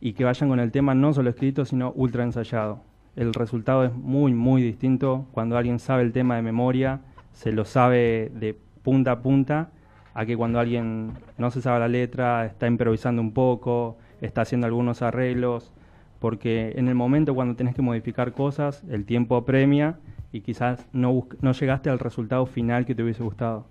y 0.00 0.12
que 0.12 0.24
vayan 0.24 0.48
con 0.48 0.60
el 0.60 0.70
tema 0.70 0.94
no 0.94 1.12
solo 1.12 1.30
escrito, 1.30 1.64
sino 1.64 1.92
ultra 1.92 2.22
ensayado. 2.22 2.80
El 3.16 3.34
resultado 3.34 3.84
es 3.84 3.92
muy, 3.92 4.32
muy 4.32 4.62
distinto 4.62 5.26
cuando 5.32 5.56
alguien 5.56 5.78
sabe 5.78 6.02
el 6.02 6.12
tema 6.12 6.36
de 6.36 6.42
memoria, 6.42 7.00
se 7.32 7.52
lo 7.52 7.64
sabe 7.64 8.30
de 8.34 8.56
punta 8.82 9.12
a 9.12 9.22
punta, 9.22 9.70
a 10.14 10.26
que 10.26 10.36
cuando 10.36 10.58
alguien 10.60 11.12
no 11.36 11.50
se 11.50 11.62
sabe 11.62 11.80
la 11.80 11.88
letra, 11.88 12.46
está 12.46 12.66
improvisando 12.66 13.22
un 13.22 13.32
poco, 13.32 13.98
está 14.20 14.42
haciendo 14.42 14.66
algunos 14.66 15.02
arreglos, 15.02 15.72
porque 16.18 16.72
en 16.76 16.88
el 16.88 16.94
momento 16.94 17.34
cuando 17.34 17.54
tenés 17.54 17.74
que 17.74 17.82
modificar 17.82 18.32
cosas, 18.32 18.82
el 18.90 19.04
tiempo 19.04 19.36
apremia 19.36 19.98
y 20.32 20.40
quizás 20.40 20.86
no, 20.92 21.26
no 21.40 21.52
llegaste 21.52 21.90
al 21.90 21.98
resultado 21.98 22.46
final 22.46 22.86
que 22.86 22.94
te 22.94 23.02
hubiese 23.02 23.22
gustado. 23.22 23.66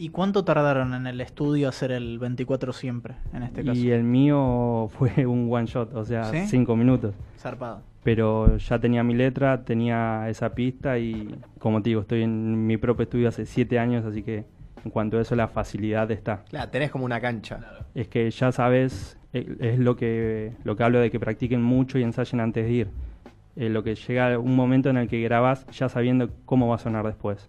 ¿Y 0.00 0.10
cuánto 0.10 0.44
tardaron 0.44 0.94
en 0.94 1.08
el 1.08 1.20
estudio 1.20 1.68
hacer 1.68 1.90
el 1.90 2.20
24 2.20 2.72
siempre, 2.72 3.16
en 3.32 3.42
este 3.42 3.64
caso? 3.64 3.76
Y 3.80 3.90
el 3.90 4.04
mío 4.04 4.88
fue 4.96 5.26
un 5.26 5.52
one 5.52 5.66
shot, 5.66 5.92
o 5.92 6.04
sea, 6.04 6.46
cinco 6.46 6.76
minutos. 6.76 7.16
Zarpado. 7.36 7.82
Pero 8.04 8.58
ya 8.58 8.78
tenía 8.78 9.02
mi 9.02 9.14
letra, 9.14 9.64
tenía 9.64 10.28
esa 10.28 10.54
pista 10.54 11.00
y, 11.00 11.34
como 11.58 11.82
te 11.82 11.90
digo, 11.90 12.02
estoy 12.02 12.22
en 12.22 12.64
mi 12.64 12.76
propio 12.76 13.02
estudio 13.02 13.28
hace 13.28 13.44
siete 13.44 13.80
años, 13.80 14.04
así 14.04 14.22
que 14.22 14.44
en 14.84 14.90
cuanto 14.92 15.18
a 15.18 15.22
eso 15.22 15.34
la 15.34 15.48
facilidad 15.48 16.08
está. 16.12 16.44
Claro, 16.48 16.70
tenés 16.70 16.92
como 16.92 17.04
una 17.04 17.20
cancha. 17.20 17.58
Es 17.96 18.06
que 18.06 18.30
ya 18.30 18.52
sabes, 18.52 19.17
es 19.32 19.78
lo 19.78 19.96
que, 19.96 20.52
lo 20.64 20.76
que 20.76 20.84
hablo 20.84 21.00
de 21.00 21.10
que 21.10 21.20
practiquen 21.20 21.62
mucho 21.62 21.98
y 21.98 22.02
ensayen 22.02 22.40
antes 22.40 22.64
de 22.64 22.72
ir. 22.72 22.88
Eh, 23.56 23.68
lo 23.68 23.82
que 23.82 23.94
llega 23.94 24.38
un 24.38 24.54
momento 24.54 24.88
en 24.88 24.96
el 24.96 25.08
que 25.08 25.20
grabas 25.20 25.66
ya 25.66 25.88
sabiendo 25.88 26.30
cómo 26.44 26.68
va 26.68 26.76
a 26.76 26.78
sonar 26.78 27.04
después. 27.04 27.48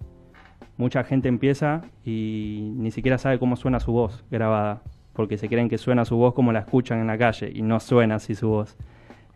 Mucha 0.76 1.04
gente 1.04 1.28
empieza 1.28 1.84
y 2.04 2.74
ni 2.78 2.92
siquiera 2.92 3.18
sabe 3.18 3.38
cómo 3.38 3.56
suena 3.56 3.80
su 3.80 3.92
voz 3.92 4.26
grabada, 4.32 4.82
porque 5.14 5.38
se 5.38 5.48
creen 5.48 5.70
que 5.70 5.78
suena 5.78 6.06
su 6.06 6.16
voz 6.16 6.34
como 6.34 6.52
la 6.52 6.60
escuchan 6.60 7.00
en 7.00 7.08
la 7.08 7.18
calle 7.18 7.52
y 7.54 7.62
no 7.62 7.80
suena 7.80 8.16
así 8.16 8.34
su 8.34 8.50
voz. 8.50 8.76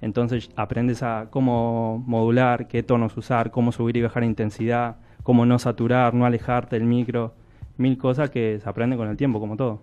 Entonces 0.02 0.50
aprendes 0.56 1.04
a 1.04 1.28
cómo 1.30 2.04
modular, 2.08 2.68
qué 2.68 2.82
tonos 2.82 3.16
usar, 3.18 3.52
cómo 3.52 3.72
subir 3.72 3.98
y 3.98 4.02
bajar 4.02 4.24
intensidad, 4.24 4.98
cómo 5.22 5.46
no 5.46 5.60
saturar, 5.60 6.14
no 6.14 6.26
alejarte 6.26 6.78
del 6.78 6.88
micro, 6.88 7.36
mil 7.78 7.98
cosas 7.98 8.30
que 8.30 8.60
se 8.60 8.68
aprenden 8.70 8.98
con 8.98 9.08
el 9.08 9.18
tiempo, 9.18 9.40
como 9.40 9.58
todo. 9.58 9.82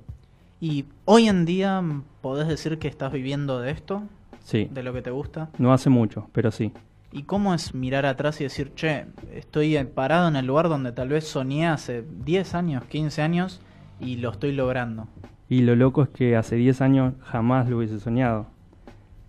¿Y 0.61 0.85
hoy 1.07 1.29
en 1.29 1.47
día 1.47 1.83
podés 2.21 2.47
decir 2.47 2.79
que 2.79 2.87
estás 2.87 3.11
viviendo 3.13 3.61
de 3.61 3.71
esto? 3.71 4.03
Sí. 4.45 4.69
¿De 4.71 4.83
lo 4.83 4.93
que 4.93 5.01
te 5.01 5.11
gusta? 5.11 5.49
No 5.57 5.73
hace 5.73 5.89
mucho, 5.89 6.29
pero 6.33 6.51
sí. 6.51 6.71
¿Y 7.13 7.23
cómo 7.23 7.55
es 7.55 7.75
mirar 7.75 8.05
atrás 8.05 8.41
y 8.41 8.45
decir, 8.45 8.75
che, 8.75 9.07
estoy 9.33 9.83
parado 9.85 10.29
en 10.29 10.37
el 10.37 10.47
lugar 10.47 10.69
donde 10.69 10.93
tal 10.93 11.09
vez 11.09 11.27
soñé 11.27 11.67
hace 11.67 12.05
10 12.25 12.55
años, 12.55 12.85
15 12.85 13.23
años 13.23 13.63
y 13.99 14.17
lo 14.17 14.31
estoy 14.31 14.53
logrando? 14.53 15.09
Y 15.49 15.63
lo 15.63 15.75
loco 15.77 16.03
es 16.03 16.11
que 16.11 16.37
hace 16.37 16.57
10 16.57 16.83
años 16.83 17.15
jamás 17.23 17.67
lo 17.69 17.79
hubiese 17.79 17.99
soñado. 17.99 18.47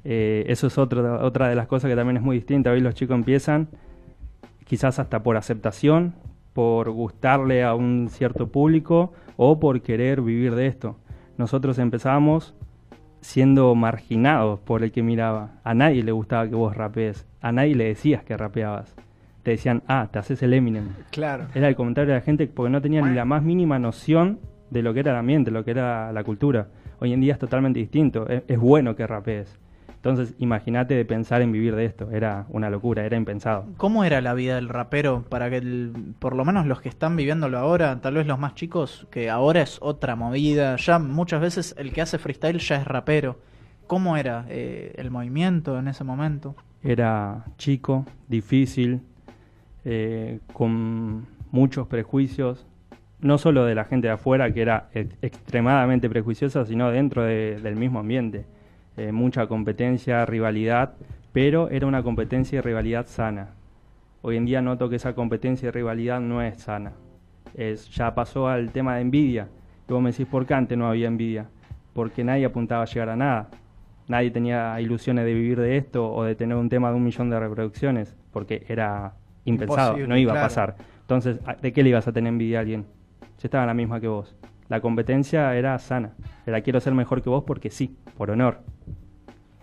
Eh, 0.03 0.43
eso 0.47 0.67
es 0.67 0.77
otra 0.77 1.23
otra 1.23 1.47
de 1.47 1.55
las 1.55 1.67
cosas 1.67 1.89
que 1.89 1.95
también 1.95 2.17
es 2.17 2.23
muy 2.23 2.35
distinta. 2.35 2.71
Hoy 2.71 2.81
los 2.81 2.93
chicos 2.93 3.15
empiezan, 3.15 3.69
quizás 4.65 4.99
hasta 4.99 5.23
por 5.23 5.37
aceptación, 5.37 6.13
por 6.53 6.91
gustarle 6.91 7.63
a 7.63 7.73
un 7.73 8.09
cierto 8.11 8.47
público 8.47 9.13
o 9.37 9.59
por 9.59 9.81
querer 9.81 10.21
vivir 10.21 10.55
de 10.55 10.67
esto. 10.67 10.97
Nosotros 11.41 11.79
empezamos 11.79 12.53
siendo 13.19 13.73
marginados 13.73 14.59
por 14.59 14.83
el 14.83 14.91
que 14.91 15.01
miraba. 15.01 15.53
A 15.63 15.73
nadie 15.73 16.03
le 16.03 16.11
gustaba 16.11 16.47
que 16.47 16.53
vos 16.53 16.77
rapees. 16.77 17.25
A 17.41 17.51
nadie 17.51 17.73
le 17.73 17.85
decías 17.85 18.23
que 18.23 18.37
rapeabas. 18.37 18.95
Te 19.41 19.49
decían, 19.49 19.81
ah, 19.87 20.07
te 20.11 20.19
haces 20.19 20.43
el 20.43 20.53
Eminem. 20.53 20.89
Claro. 21.09 21.47
Era 21.55 21.67
el 21.67 21.75
comentario 21.75 22.13
de 22.13 22.19
la 22.19 22.23
gente 22.23 22.45
porque 22.45 22.69
no 22.69 22.79
tenía 22.79 23.01
ni 23.01 23.15
la 23.15 23.25
más 23.25 23.41
mínima 23.41 23.79
noción 23.79 24.37
de 24.69 24.83
lo 24.83 24.93
que 24.93 24.99
era 24.99 25.13
el 25.13 25.17
ambiente, 25.17 25.49
lo 25.49 25.65
que 25.65 25.71
era 25.71 26.13
la 26.13 26.23
cultura. 26.23 26.67
Hoy 26.99 27.11
en 27.11 27.21
día 27.21 27.33
es 27.33 27.39
totalmente 27.39 27.79
distinto. 27.79 28.29
Es, 28.29 28.43
es 28.47 28.59
bueno 28.59 28.95
que 28.95 29.07
rapees. 29.07 29.59
Entonces, 30.03 30.33
imagínate 30.39 30.95
de 30.95 31.05
pensar 31.05 31.43
en 31.43 31.51
vivir 31.51 31.75
de 31.75 31.85
esto. 31.85 32.09
Era 32.09 32.47
una 32.49 32.71
locura, 32.71 33.05
era 33.05 33.15
impensado. 33.15 33.67
¿Cómo 33.77 34.03
era 34.03 34.19
la 34.19 34.33
vida 34.33 34.55
del 34.55 34.67
rapero 34.67 35.23
para 35.29 35.51
que, 35.51 35.91
por 36.17 36.35
lo 36.35 36.43
menos 36.43 36.65
los 36.65 36.81
que 36.81 36.89
están 36.89 37.15
viviéndolo 37.15 37.59
ahora, 37.59 38.01
tal 38.01 38.15
vez 38.15 38.25
los 38.25 38.39
más 38.39 38.55
chicos, 38.55 39.05
que 39.11 39.29
ahora 39.29 39.61
es 39.61 39.77
otra 39.79 40.15
movida? 40.15 40.75
Ya 40.77 40.97
muchas 40.97 41.39
veces 41.39 41.75
el 41.77 41.93
que 41.93 42.01
hace 42.01 42.17
freestyle 42.17 42.57
ya 42.57 42.77
es 42.77 42.85
rapero. 42.85 43.37
¿Cómo 43.85 44.17
era 44.17 44.47
eh, 44.49 44.91
el 44.97 45.11
movimiento 45.11 45.77
en 45.77 45.87
ese 45.87 46.03
momento? 46.03 46.55
Era 46.81 47.45
chico, 47.59 48.07
difícil, 48.27 49.01
eh, 49.85 50.39
con 50.51 51.27
muchos 51.51 51.85
prejuicios, 51.85 52.65
no 53.19 53.37
solo 53.37 53.65
de 53.65 53.75
la 53.75 53.85
gente 53.85 54.07
de 54.07 54.13
afuera, 54.13 54.51
que 54.51 54.63
era 54.63 54.89
extremadamente 54.95 56.09
prejuiciosa, 56.09 56.65
sino 56.65 56.89
dentro 56.89 57.21
del 57.21 57.75
mismo 57.75 57.99
ambiente 57.99 58.45
eh, 59.01 59.11
mucha 59.11 59.47
competencia, 59.47 60.27
rivalidad, 60.27 60.93
pero 61.31 61.69
era 61.69 61.87
una 61.87 62.03
competencia 62.03 62.59
y 62.59 62.61
rivalidad 62.61 63.07
sana. 63.07 63.49
Hoy 64.21 64.37
en 64.37 64.45
día 64.45 64.61
noto 64.61 64.89
que 64.89 64.97
esa 64.97 65.15
competencia 65.15 65.69
y 65.69 65.71
rivalidad 65.71 66.19
no 66.19 66.43
es 66.43 66.59
sana. 66.59 66.91
Es, 67.55 67.89
ya 67.89 68.13
pasó 68.13 68.47
al 68.47 68.71
tema 68.71 68.95
de 68.95 69.01
envidia. 69.01 69.47
Y 69.89 69.93
vos 69.93 70.03
me 70.03 70.11
decís, 70.11 70.27
¿por 70.27 70.45
qué 70.45 70.53
antes 70.53 70.77
no 70.77 70.87
había 70.87 71.07
envidia? 71.07 71.47
Porque 71.93 72.23
nadie 72.23 72.45
apuntaba 72.45 72.83
a 72.83 72.85
llegar 72.85 73.09
a 73.09 73.15
nada. 73.15 73.49
Nadie 74.07 74.29
tenía 74.29 74.79
ilusiones 74.79 75.25
de 75.25 75.33
vivir 75.33 75.59
de 75.59 75.77
esto 75.77 76.13
o 76.13 76.23
de 76.23 76.35
tener 76.35 76.55
un 76.55 76.69
tema 76.69 76.89
de 76.89 76.95
un 76.95 77.03
millón 77.03 77.31
de 77.31 77.39
reproducciones, 77.39 78.15
porque 78.31 78.65
era 78.67 79.13
impensado, 79.45 79.97
no 79.97 80.15
iba 80.15 80.33
a 80.33 80.43
pasar. 80.43 80.75
Entonces, 81.01 81.39
¿de 81.59 81.73
qué 81.73 81.81
le 81.81 81.89
ibas 81.89 82.07
a 82.07 82.11
tener 82.11 82.29
envidia 82.29 82.59
a 82.59 82.61
alguien? 82.61 82.85
Si 83.37 83.47
estaba 83.47 83.65
la 83.65 83.73
misma 83.73 83.99
que 83.99 84.07
vos. 84.07 84.35
La 84.69 84.79
competencia 84.79 85.55
era 85.55 85.77
sana. 85.79 86.11
Era 86.45 86.61
quiero 86.61 86.79
ser 86.79 86.93
mejor 86.93 87.23
que 87.23 87.29
vos 87.29 87.43
porque 87.45 87.71
sí, 87.71 87.97
por 88.15 88.29
honor. 88.29 88.59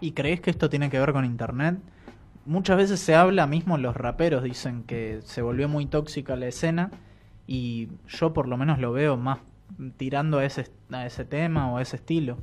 ¿Y 0.00 0.12
crees 0.12 0.40
que 0.40 0.50
esto 0.50 0.70
tiene 0.70 0.90
que 0.90 0.98
ver 0.98 1.12
con 1.12 1.24
Internet? 1.24 1.78
Muchas 2.46 2.76
veces 2.76 3.00
se 3.00 3.14
habla, 3.14 3.46
mismo 3.46 3.76
los 3.78 3.96
raperos 3.96 4.42
dicen 4.42 4.84
que 4.84 5.20
se 5.24 5.42
volvió 5.42 5.68
muy 5.68 5.86
tóxica 5.86 6.36
la 6.36 6.46
escena 6.46 6.90
y 7.46 7.88
yo 8.06 8.32
por 8.32 8.46
lo 8.46 8.56
menos 8.56 8.78
lo 8.78 8.92
veo 8.92 9.16
más 9.16 9.40
tirando 9.96 10.38
a 10.38 10.44
ese, 10.44 10.66
a 10.90 11.04
ese 11.04 11.24
tema 11.24 11.72
o 11.72 11.78
a 11.78 11.82
ese 11.82 11.96
estilo. 11.96 12.38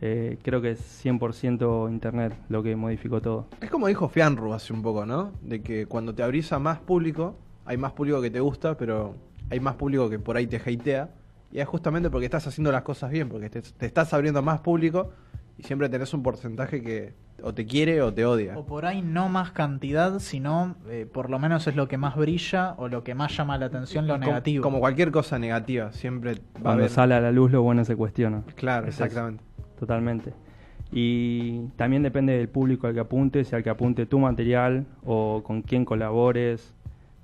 Eh, 0.00 0.38
creo 0.42 0.62
que 0.62 0.70
es 0.72 1.04
100% 1.04 1.90
Internet 1.90 2.34
lo 2.48 2.62
que 2.62 2.74
modificó 2.74 3.20
todo. 3.20 3.48
Es 3.60 3.70
como 3.70 3.86
dijo 3.88 4.08
Fianru 4.08 4.52
hace 4.54 4.72
un 4.72 4.82
poco, 4.82 5.04
¿no? 5.04 5.32
De 5.42 5.60
que 5.60 5.86
cuando 5.86 6.14
te 6.14 6.22
abrís 6.22 6.52
a 6.52 6.58
más 6.58 6.78
público, 6.78 7.36
hay 7.66 7.76
más 7.76 7.92
público 7.92 8.20
que 8.22 8.30
te 8.30 8.40
gusta, 8.40 8.76
pero 8.76 9.14
hay 9.50 9.60
más 9.60 9.74
público 9.74 10.08
que 10.08 10.18
por 10.18 10.36
ahí 10.36 10.46
te 10.46 10.56
hatea. 10.56 11.10
Y 11.52 11.60
es 11.60 11.66
justamente 11.66 12.10
porque 12.10 12.26
estás 12.26 12.46
haciendo 12.46 12.72
las 12.72 12.82
cosas 12.82 13.10
bien, 13.10 13.28
porque 13.28 13.50
te, 13.50 13.60
te 13.60 13.86
estás 13.86 14.12
abriendo 14.14 14.40
a 14.40 14.42
más 14.42 14.60
público 14.60 15.12
y 15.58 15.64
siempre 15.64 15.88
tenés 15.88 16.14
un 16.14 16.22
porcentaje 16.22 16.80
que 16.80 17.14
o 17.42 17.52
te 17.52 17.66
quiere 17.66 18.00
o 18.02 18.12
te 18.12 18.24
odia. 18.24 18.56
O 18.56 18.64
por 18.64 18.86
ahí 18.86 19.02
no 19.02 19.28
más 19.28 19.50
cantidad, 19.50 20.18
sino 20.18 20.76
eh, 20.88 21.06
por 21.12 21.30
lo 21.30 21.38
menos 21.38 21.66
es 21.66 21.76
lo 21.76 21.88
que 21.88 21.98
más 21.98 22.16
brilla 22.16 22.74
o 22.78 22.88
lo 22.88 23.04
que 23.04 23.14
más 23.14 23.36
llama 23.36 23.58
la 23.58 23.66
atención, 23.66 24.06
lo 24.06 24.18
negativo. 24.18 24.62
Como 24.62 24.80
cualquier 24.80 25.10
cosa 25.10 25.38
negativa, 25.38 25.92
siempre 25.92 26.34
va 26.56 26.62
Cuando 26.62 26.84
a 26.84 26.88
sale 26.88 27.14
a 27.14 27.20
la 27.20 27.32
luz 27.32 27.50
lo 27.50 27.62
bueno 27.62 27.84
se 27.84 27.96
cuestiona. 27.96 28.42
Claro, 28.54 28.88
exactamente. 28.88 29.42
totalmente. 29.78 30.32
Y 30.90 31.66
también 31.76 32.02
depende 32.02 32.38
del 32.38 32.48
público 32.48 32.86
al 32.86 32.94
que 32.94 33.00
apuntes, 33.00 33.48
si 33.48 33.56
al 33.56 33.62
que 33.62 33.70
apunte 33.70 34.06
tu 34.06 34.18
material 34.18 34.86
o 35.04 35.42
con 35.44 35.62
quién 35.62 35.84
colabores. 35.84 36.74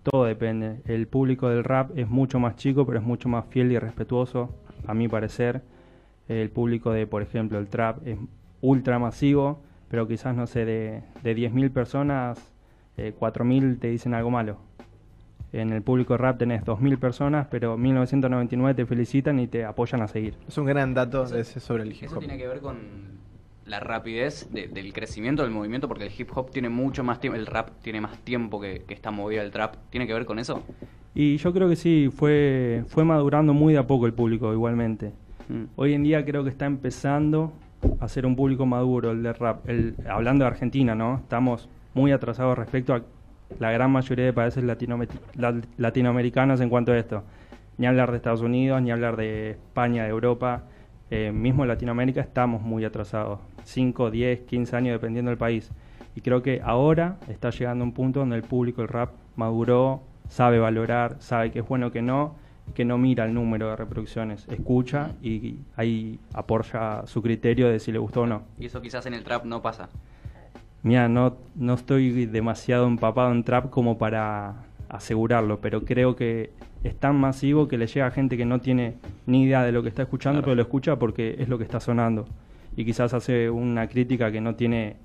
todo 0.03 0.25
depende. 0.25 0.83
El 0.87 1.07
público 1.07 1.49
del 1.49 1.64
rap 1.64 1.97
es 1.97 2.09
mucho 2.09 2.38
más 2.38 2.57
chico, 2.57 2.85
pero 2.85 2.99
es 2.99 3.05
mucho 3.05 3.29
más 3.29 3.47
fiel 3.47 3.73
y 3.73 3.79
respetuoso, 3.79 4.55
a 4.87 4.93
mi 4.93 5.09
parecer. 5.09 5.62
El 6.28 6.50
público 6.50 6.90
de, 6.93 7.07
por 7.07 7.23
ejemplo, 7.23 7.59
el 7.59 7.69
trap 7.69 8.07
es 8.07 8.19
ultra 8.61 8.99
masivo, 8.99 9.61
pero 9.88 10.09
quizás, 10.09 10.35
no 10.35 10.47
sé, 10.47 10.64
de, 10.64 11.02
de 11.23 11.35
10.000 11.37 11.71
personas, 11.71 12.38
eh, 12.97 13.12
4.000 13.19 13.78
te 13.78 13.88
dicen 13.88 14.14
algo 14.14 14.31
malo. 14.31 14.57
En 15.52 15.71
el 15.73 15.83
público 15.83 16.16
rap 16.16 16.38
tenés 16.38 16.64
2.000 16.64 16.99
personas, 16.99 17.47
pero 17.50 17.76
1999 17.76 18.75
te 18.75 18.87
felicitan 18.87 19.38
y 19.38 19.47
te 19.47 19.64
apoyan 19.64 20.02
a 20.02 20.09
seguir. 20.09 20.35
Es 20.49 20.59
un 20.59 20.64
gran 20.66 20.95
dato 20.95 21.25
ese 21.25 21.61
sobre 21.61 21.85
el 21.85 21.93
hip 21.93 22.04
Eso 22.04 22.14
hop. 22.16 22.19
tiene 22.21 22.37
que 22.38 22.49
ver 22.49 22.61
con 22.61 22.78
la 23.66 23.78
rapidez 23.81 24.49
de- 24.52 24.66
del 24.69 24.93
crecimiento 24.93 25.43
del 25.43 25.52
movimiento, 25.52 25.87
porque 25.88 26.04
el 26.07 26.12
hip 26.19 26.28
hop 26.37 26.50
tiene 26.50 26.69
mucho 26.71 27.04
más 27.04 27.21
tiempo, 27.21 27.38
el 27.38 27.47
rap 27.47 27.71
tiene 27.83 28.00
más 28.00 28.19
tiempo 28.19 28.61
que, 28.61 28.83
que 28.87 28.95
está 28.95 29.11
movida 29.12 29.43
el 29.43 29.52
trap. 29.52 29.76
¿Tiene 29.90 30.07
que 30.07 30.14
ver 30.14 30.25
con 30.26 30.38
eso? 30.40 30.64
Y 31.14 31.37
yo 31.37 31.52
creo 31.52 31.69
que 31.69 31.76
sí, 31.76 32.11
fue, 32.12 32.83
fue 32.88 33.04
madurando 33.04 33.54
muy 33.54 33.75
de 33.75 33.78
a 33.78 33.87
poco 33.87 34.07
el 34.07 34.12
público 34.14 34.52
igualmente. 34.52 35.12
Mm. 35.48 35.64
Hoy 35.76 35.94
en 35.94 36.02
día 36.02 36.24
creo 36.24 36.44
que 36.44 36.50
está 36.50 36.66
empezando 36.66 37.52
a 38.00 38.08
ser 38.08 38.24
un 38.26 38.34
público 38.36 38.66
maduro 38.66 39.10
el 39.10 39.22
de 39.22 39.32
rap. 39.32 39.68
El, 39.68 39.94
hablando 40.08 40.44
de 40.44 40.50
Argentina, 40.50 40.94
¿no? 40.94 41.16
Estamos 41.16 41.68
muy 41.94 42.12
atrasados 42.12 42.56
respecto 42.56 42.94
a 42.94 43.02
la 43.58 43.70
gran 43.70 43.90
mayoría 43.90 44.24
de 44.24 44.32
países 44.32 44.64
latinoamer- 44.64 45.08
la- 45.34 45.60
latinoamericanos 45.76 46.60
en 46.60 46.68
cuanto 46.70 46.92
a 46.92 46.98
esto. 46.98 47.22
Ni 47.76 47.86
hablar 47.86 48.10
de 48.10 48.16
Estados 48.16 48.40
Unidos, 48.40 48.80
ni 48.82 48.90
hablar 48.90 49.16
de 49.16 49.50
España, 49.50 50.04
de 50.04 50.10
Europa. 50.10 50.62
Eh, 51.10 51.30
mismo 51.32 51.66
Latinoamérica 51.66 52.20
estamos 52.22 52.62
muy 52.62 52.84
atrasados. 52.84 53.40
5, 53.64 54.10
10, 54.10 54.40
15 54.40 54.76
años 54.76 54.92
dependiendo 54.94 55.30
del 55.30 55.38
país. 55.38 55.70
Y 56.16 56.20
creo 56.22 56.42
que 56.42 56.60
ahora 56.64 57.18
está 57.28 57.50
llegando 57.50 57.84
un 57.84 57.92
punto 57.92 58.20
donde 58.20 58.36
el 58.36 58.42
público 58.42 58.80
del 58.80 58.88
rap 58.88 59.10
maduró, 59.36 60.02
sabe 60.28 60.58
valorar, 60.58 61.16
sabe 61.18 61.50
que 61.50 61.58
es 61.58 61.68
bueno 61.68 61.90
que 61.92 62.00
no, 62.02 62.36
que 62.75 62.85
no 62.85 62.99
mira 62.99 63.25
el 63.25 63.35
número 63.35 63.68
de 63.71 63.76
reproducciones, 63.76 64.47
escucha 64.49 65.12
y 65.23 65.56
ahí 65.76 66.18
apoya 66.33 67.02
su 67.06 67.23
criterio 67.23 67.68
de 67.68 67.78
si 67.78 67.92
le 67.92 67.99
gustó 67.99 68.23
o 68.23 68.26
no. 68.26 68.42
Y 68.59 68.66
eso 68.66 68.80
quizás 68.80 69.04
en 69.06 69.14
el 69.14 69.23
trap 69.25 69.44
no 69.44 69.61
pasa. 69.62 69.88
Mira, 70.83 71.09
no, 71.09 71.37
no 71.54 71.75
estoy 71.75 72.26
demasiado 72.26 72.87
empapado 72.87 73.33
en 73.33 73.44
trap 73.44 73.71
como 73.71 73.97
para 73.97 74.54
asegurarlo, 74.88 75.61
pero 75.61 75.85
creo 75.85 76.14
que 76.16 76.50
es 76.83 76.94
tan 76.97 77.16
masivo 77.16 77.68
que 77.68 77.78
le 77.78 77.87
llega 77.87 78.06
a 78.06 78.11
gente 78.11 78.37
que 78.37 78.44
no 78.44 78.61
tiene 78.61 78.94
ni 79.26 79.44
idea 79.44 79.62
de 79.64 79.73
lo 79.73 79.83
que 79.83 79.88
está 79.88 80.02
escuchando, 80.02 80.38
Claro. 80.40 80.44
pero 80.47 80.56
lo 80.56 80.62
escucha 80.62 80.97
porque 80.99 81.37
es 81.38 81.49
lo 81.49 81.56
que 81.59 81.64
está 81.64 81.80
sonando. 81.80 82.26
Y 82.76 82.85
quizás 82.85 83.14
hace 83.14 83.49
una 83.50 83.88
crítica 83.88 84.30
que 84.33 84.40
no 84.40 84.54
tiene 84.56 84.97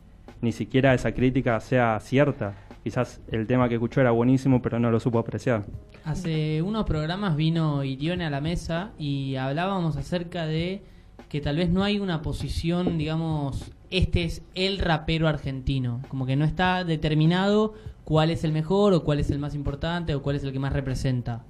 ni 0.42 0.52
siquiera 0.52 0.94
esa 0.94 1.14
crítica 1.14 1.60
sea 1.60 2.00
cierta. 2.02 2.54
Quizás 2.84 3.22
el 3.32 3.46
tema 3.46 3.68
que 3.68 3.76
escuchó 3.76 4.02
era 4.02 4.12
buenísimo, 4.12 4.62
pero 4.62 4.80
no 4.80 4.90
lo 4.90 5.00
supo 5.00 5.20
apreciar. 5.20 5.66
Hace 6.06 6.62
unos 6.62 6.86
programas 6.86 7.36
vino 7.36 7.84
Irione 7.84 8.26
a 8.26 8.30
la 8.30 8.42
mesa 8.42 8.92
y 8.98 9.36
hablábamos 9.36 9.98
acerca 9.98 10.46
de 10.46 10.82
que 11.28 11.42
tal 11.42 11.58
vez 11.58 11.70
no 11.70 11.84
hay 11.84 12.00
una 12.00 12.22
posición, 12.22 12.98
digamos, 12.98 13.72
este 13.92 14.24
es 14.24 14.42
el 14.56 14.80
rapero 14.80 15.28
argentino, 15.28 16.02
como 16.08 16.26
que 16.26 16.36
no 16.36 16.46
está 16.46 16.84
determinado 16.84 17.74
cuál 18.04 18.32
es 18.32 18.44
el 18.44 18.52
mejor 18.52 18.94
o 18.94 19.04
cuál 19.04 19.20
es 19.20 19.30
el 19.30 19.40
más 19.40 19.54
importante 19.54 20.16
o 20.16 20.22
cuál 20.22 20.38
es 20.38 20.44
el 20.44 20.52
que 20.52 20.60
más 20.60 20.74
representa. 20.74 21.44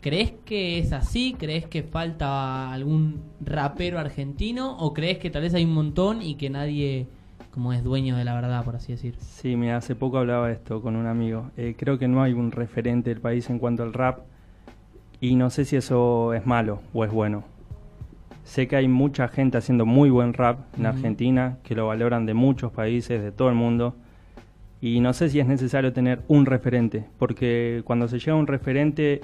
¿Crees 0.00 0.32
que 0.44 0.78
es 0.78 0.92
así? 0.92 1.36
¿Crees 1.38 1.66
que 1.66 1.84
falta 1.84 2.72
algún 2.72 3.22
rapero 3.40 4.00
argentino? 4.00 4.76
¿O 4.78 4.92
crees 4.92 5.18
que 5.18 5.30
tal 5.30 5.42
vez 5.42 5.54
hay 5.54 5.64
un 5.64 5.74
montón 5.74 6.22
y 6.22 6.34
que 6.34 6.50
nadie 6.50 7.06
como 7.52 7.72
es 7.72 7.84
dueño 7.84 8.16
de 8.16 8.24
la 8.24 8.34
verdad, 8.34 8.64
por 8.64 8.76
así 8.76 8.92
decir? 8.92 9.14
Sí, 9.18 9.56
mira, 9.56 9.76
hace 9.76 9.94
poco 9.94 10.18
hablaba 10.18 10.50
esto 10.50 10.80
con 10.80 10.96
un 10.96 11.06
amigo. 11.06 11.50
Eh, 11.56 11.74
creo 11.78 11.98
que 11.98 12.08
no 12.08 12.22
hay 12.22 12.32
un 12.32 12.50
referente 12.50 13.10
del 13.10 13.20
país 13.20 13.48
en 13.50 13.58
cuanto 13.58 13.82
al 13.82 13.92
rap 13.92 14.20
y 15.20 15.36
no 15.36 15.50
sé 15.50 15.66
si 15.66 15.76
eso 15.76 16.32
es 16.32 16.46
malo 16.46 16.80
o 16.94 17.04
es 17.04 17.12
bueno. 17.12 17.44
Sé 18.42 18.66
que 18.66 18.76
hay 18.76 18.88
mucha 18.88 19.28
gente 19.28 19.58
haciendo 19.58 19.86
muy 19.86 20.10
buen 20.10 20.32
rap 20.32 20.60
en. 20.76 20.86
Argentina, 20.86 21.58
que 21.62 21.74
lo 21.74 21.86
valoran 21.86 22.26
de 22.26 22.34
muchos 22.34 22.72
países, 22.72 23.22
de 23.22 23.30
todo 23.30 23.50
el 23.50 23.54
mundo. 23.54 23.94
Y 24.80 25.00
no 25.00 25.12
sé 25.12 25.28
si 25.28 25.38
es 25.38 25.46
necesario 25.46 25.92
tener 25.92 26.22
un 26.26 26.44
referente, 26.46 27.04
porque 27.18 27.82
cuando 27.84 28.08
se 28.08 28.18
llega 28.18 28.32
a 28.32 28.36
un 28.36 28.48
referente, 28.48 29.20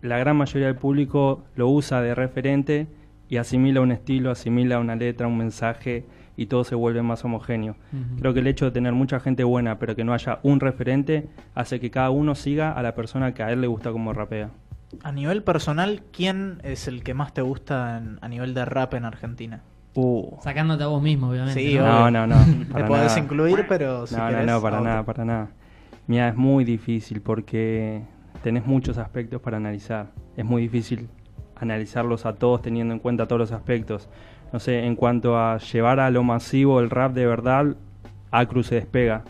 la 0.00 0.18
gran 0.18 0.36
mayoría 0.36 0.68
del 0.68 0.76
público 0.76 1.42
lo 1.56 1.68
usa 1.68 2.02
de 2.02 2.14
referente 2.14 2.86
y 3.28 3.38
asimila 3.38 3.80
un 3.80 3.90
estilo, 3.90 4.30
asimila 4.30 4.78
una 4.78 4.94
letra, 4.94 5.26
un 5.26 5.38
mensaje 5.38 6.04
y 6.36 6.46
todo 6.46 6.64
se 6.64 6.74
vuelve 6.74 7.02
más 7.02 7.24
homogéneo. 7.24 7.76
Creo 8.18 8.34
que 8.34 8.40
el 8.40 8.46
hecho 8.46 8.66
de 8.66 8.70
tener 8.70 8.92
mucha 8.92 9.20
gente 9.20 9.44
buena, 9.44 9.78
pero 9.78 9.96
que 9.96 10.04
no 10.04 10.12
haya 10.12 10.38
un 10.42 10.60
referente, 10.60 11.28
hace 11.54 11.80
que 11.80 11.90
cada 11.90 12.10
uno 12.10 12.34
siga 12.34 12.72
a 12.72 12.82
la 12.82 12.94
persona 12.94 13.32
que 13.34 13.42
a 13.42 13.50
él 13.52 13.60
le 13.60 13.66
gusta 13.66 13.90
como 13.92 14.12
rapea. 14.12 14.50
A 15.02 15.12
nivel 15.12 15.42
personal, 15.42 16.02
¿quién 16.12 16.60
es 16.62 16.88
el 16.88 17.02
que 17.02 17.14
más 17.14 17.32
te 17.34 17.42
gusta 17.42 17.98
en- 17.98 18.18
a 18.20 18.28
nivel 18.28 18.54
de 18.54 18.64
rap 18.64 18.94
en 18.94 19.04
Argentina? 19.04 19.62
Uh. 19.94 20.36
Sacándote 20.42 20.84
a 20.84 20.88
vos 20.88 21.02
mismo, 21.02 21.30
obviamente. 21.30 21.58
Sí, 21.60 21.74
¿no? 21.74 21.84
obvio. 21.84 22.10
No, 22.10 22.26
no, 22.26 22.26
no. 22.26 22.36
Te 22.74 22.84
podés 22.84 23.16
incluir, 23.16 23.64
pero 23.68 24.06
si 24.06 24.14
no, 24.14 24.24
no, 24.24 24.28
querés, 24.30 24.46
no, 24.46 24.60
para 24.60 24.80
nada, 24.80 25.02
para 25.04 25.24
nada. 25.24 25.48
Mira, 26.06 26.28
es 26.28 26.36
muy 26.36 26.64
difícil 26.64 27.20
porque 27.22 28.02
tenés 28.42 28.64
muchos 28.66 28.98
aspectos 28.98 29.40
para 29.40 29.56
analizar. 29.56 30.12
Es 30.36 30.44
muy 30.44 30.62
difícil 30.62 31.08
analizarlos 31.56 32.26
a 32.26 32.34
todos 32.34 32.62
teniendo 32.62 32.92
en 32.94 33.00
cuenta 33.00 33.26
todos 33.26 33.40
los 33.40 33.52
aspectos. 33.52 34.08
No 34.52 34.60
sé, 34.60 34.84
en 34.84 34.96
cuanto 34.96 35.38
a 35.38 35.58
llevar 35.58 36.00
a 36.00 36.10
lo 36.10 36.22
masivo 36.22 36.80
el 36.80 36.90
rap 36.90 37.12
de 37.12 37.26
verdad, 37.26 37.76
Acru 38.30 38.62
se 38.62 38.76
despega. 38.76 39.24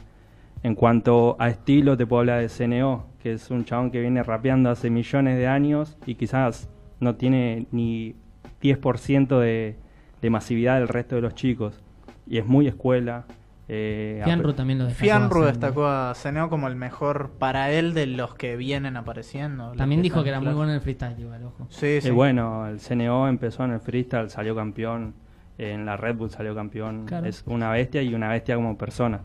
En 0.62 0.74
cuanto 0.74 1.36
a 1.38 1.48
estilo, 1.48 1.96
te 1.96 2.06
puedo 2.06 2.20
hablar 2.20 2.40
de 2.40 2.48
CNO, 2.48 3.06
que 3.22 3.32
es 3.32 3.50
un 3.50 3.64
chabón 3.64 3.90
que 3.90 4.00
viene 4.00 4.22
rapeando 4.22 4.70
hace 4.70 4.90
millones 4.90 5.38
de 5.38 5.46
años 5.46 5.96
y 6.06 6.16
quizás 6.16 6.68
no 7.00 7.14
tiene 7.14 7.66
ni 7.70 8.14
10% 8.62 9.38
de, 9.38 9.76
de 10.20 10.30
masividad 10.30 10.78
del 10.78 10.88
resto 10.88 11.16
de 11.16 11.22
los 11.22 11.34
chicos. 11.34 11.82
Y 12.26 12.38
es 12.38 12.46
muy 12.46 12.66
escuela. 12.66 13.24
Eh, 13.68 14.20
Fianru 14.24 14.52
también 14.52 14.78
lo 14.78 14.84
destacó 14.84 15.04
Fianru 15.04 15.42
destacó 15.42 15.86
a 15.86 16.14
Ceneo 16.14 16.48
como 16.48 16.68
el 16.68 16.76
mejor 16.76 17.30
para 17.38 17.70
él 17.72 17.94
de 17.94 18.06
los 18.06 18.34
que 18.34 18.56
vienen 18.56 18.96
apareciendo. 18.96 19.72
También 19.72 20.00
que 20.00 20.04
dijo 20.04 20.22
que 20.22 20.28
era 20.28 20.40
muy 20.40 20.52
bueno 20.54 20.70
en 20.70 20.76
el 20.76 20.80
freestyle, 20.80 21.18
igual, 21.18 21.44
ojo. 21.44 21.66
Sí, 21.70 22.00
sí. 22.00 22.08
Y 22.08 22.10
bueno, 22.12 22.68
el 22.68 22.78
CNO 22.78 23.28
empezó 23.28 23.64
en 23.64 23.72
el 23.72 23.80
freestyle, 23.80 24.30
salió 24.30 24.54
campeón, 24.54 25.14
en 25.58 25.84
la 25.86 25.96
Red 25.96 26.16
Bull 26.16 26.30
salió 26.30 26.54
campeón, 26.54 27.06
Claro. 27.06 27.26
es 27.26 27.42
una 27.46 27.70
bestia 27.70 28.02
y 28.02 28.14
una 28.14 28.28
bestia 28.28 28.54
como 28.56 28.76
persona. 28.78 29.20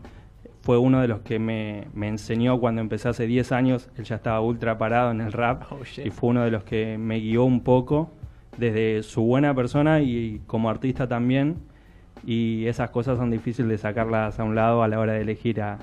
Fue 0.62 0.78
uno 0.78 1.00
de 1.00 1.08
los 1.08 1.20
que 1.20 1.38
me, 1.38 1.88
me 1.92 2.08
enseñó 2.08 2.58
cuando 2.60 2.80
empecé 2.80 3.08
hace 3.08 3.26
10 3.26 3.52
años, 3.52 3.90
él 3.96 4.04
ya 4.04 4.16
estaba 4.16 4.40
ultra 4.40 4.78
parado 4.78 5.10
en 5.10 5.20
el 5.20 5.32
rap 5.32 5.64
Oh, 5.70 5.78
y 6.04 6.10
fue 6.10 6.30
uno 6.30 6.42
de 6.44 6.50
los 6.52 6.62
que 6.64 6.98
me 6.98 7.18
guió 7.18 7.44
un 7.44 7.62
poco 7.64 8.12
desde 8.58 9.02
su 9.02 9.22
buena 9.22 9.54
persona 9.54 10.00
y 10.00 10.40
como 10.46 10.70
artista 10.70 11.08
también 11.08 11.56
y 12.24 12.66
esas 12.66 12.90
cosas 12.90 13.18
son 13.18 13.30
difíciles 13.30 13.70
de 13.70 13.78
sacarlas 13.78 14.38
a 14.38 14.44
un 14.44 14.54
lado 14.54 14.82
a 14.82 14.88
la 14.88 14.98
hora 15.00 15.14
de 15.14 15.22
elegir 15.22 15.60
a, 15.60 15.78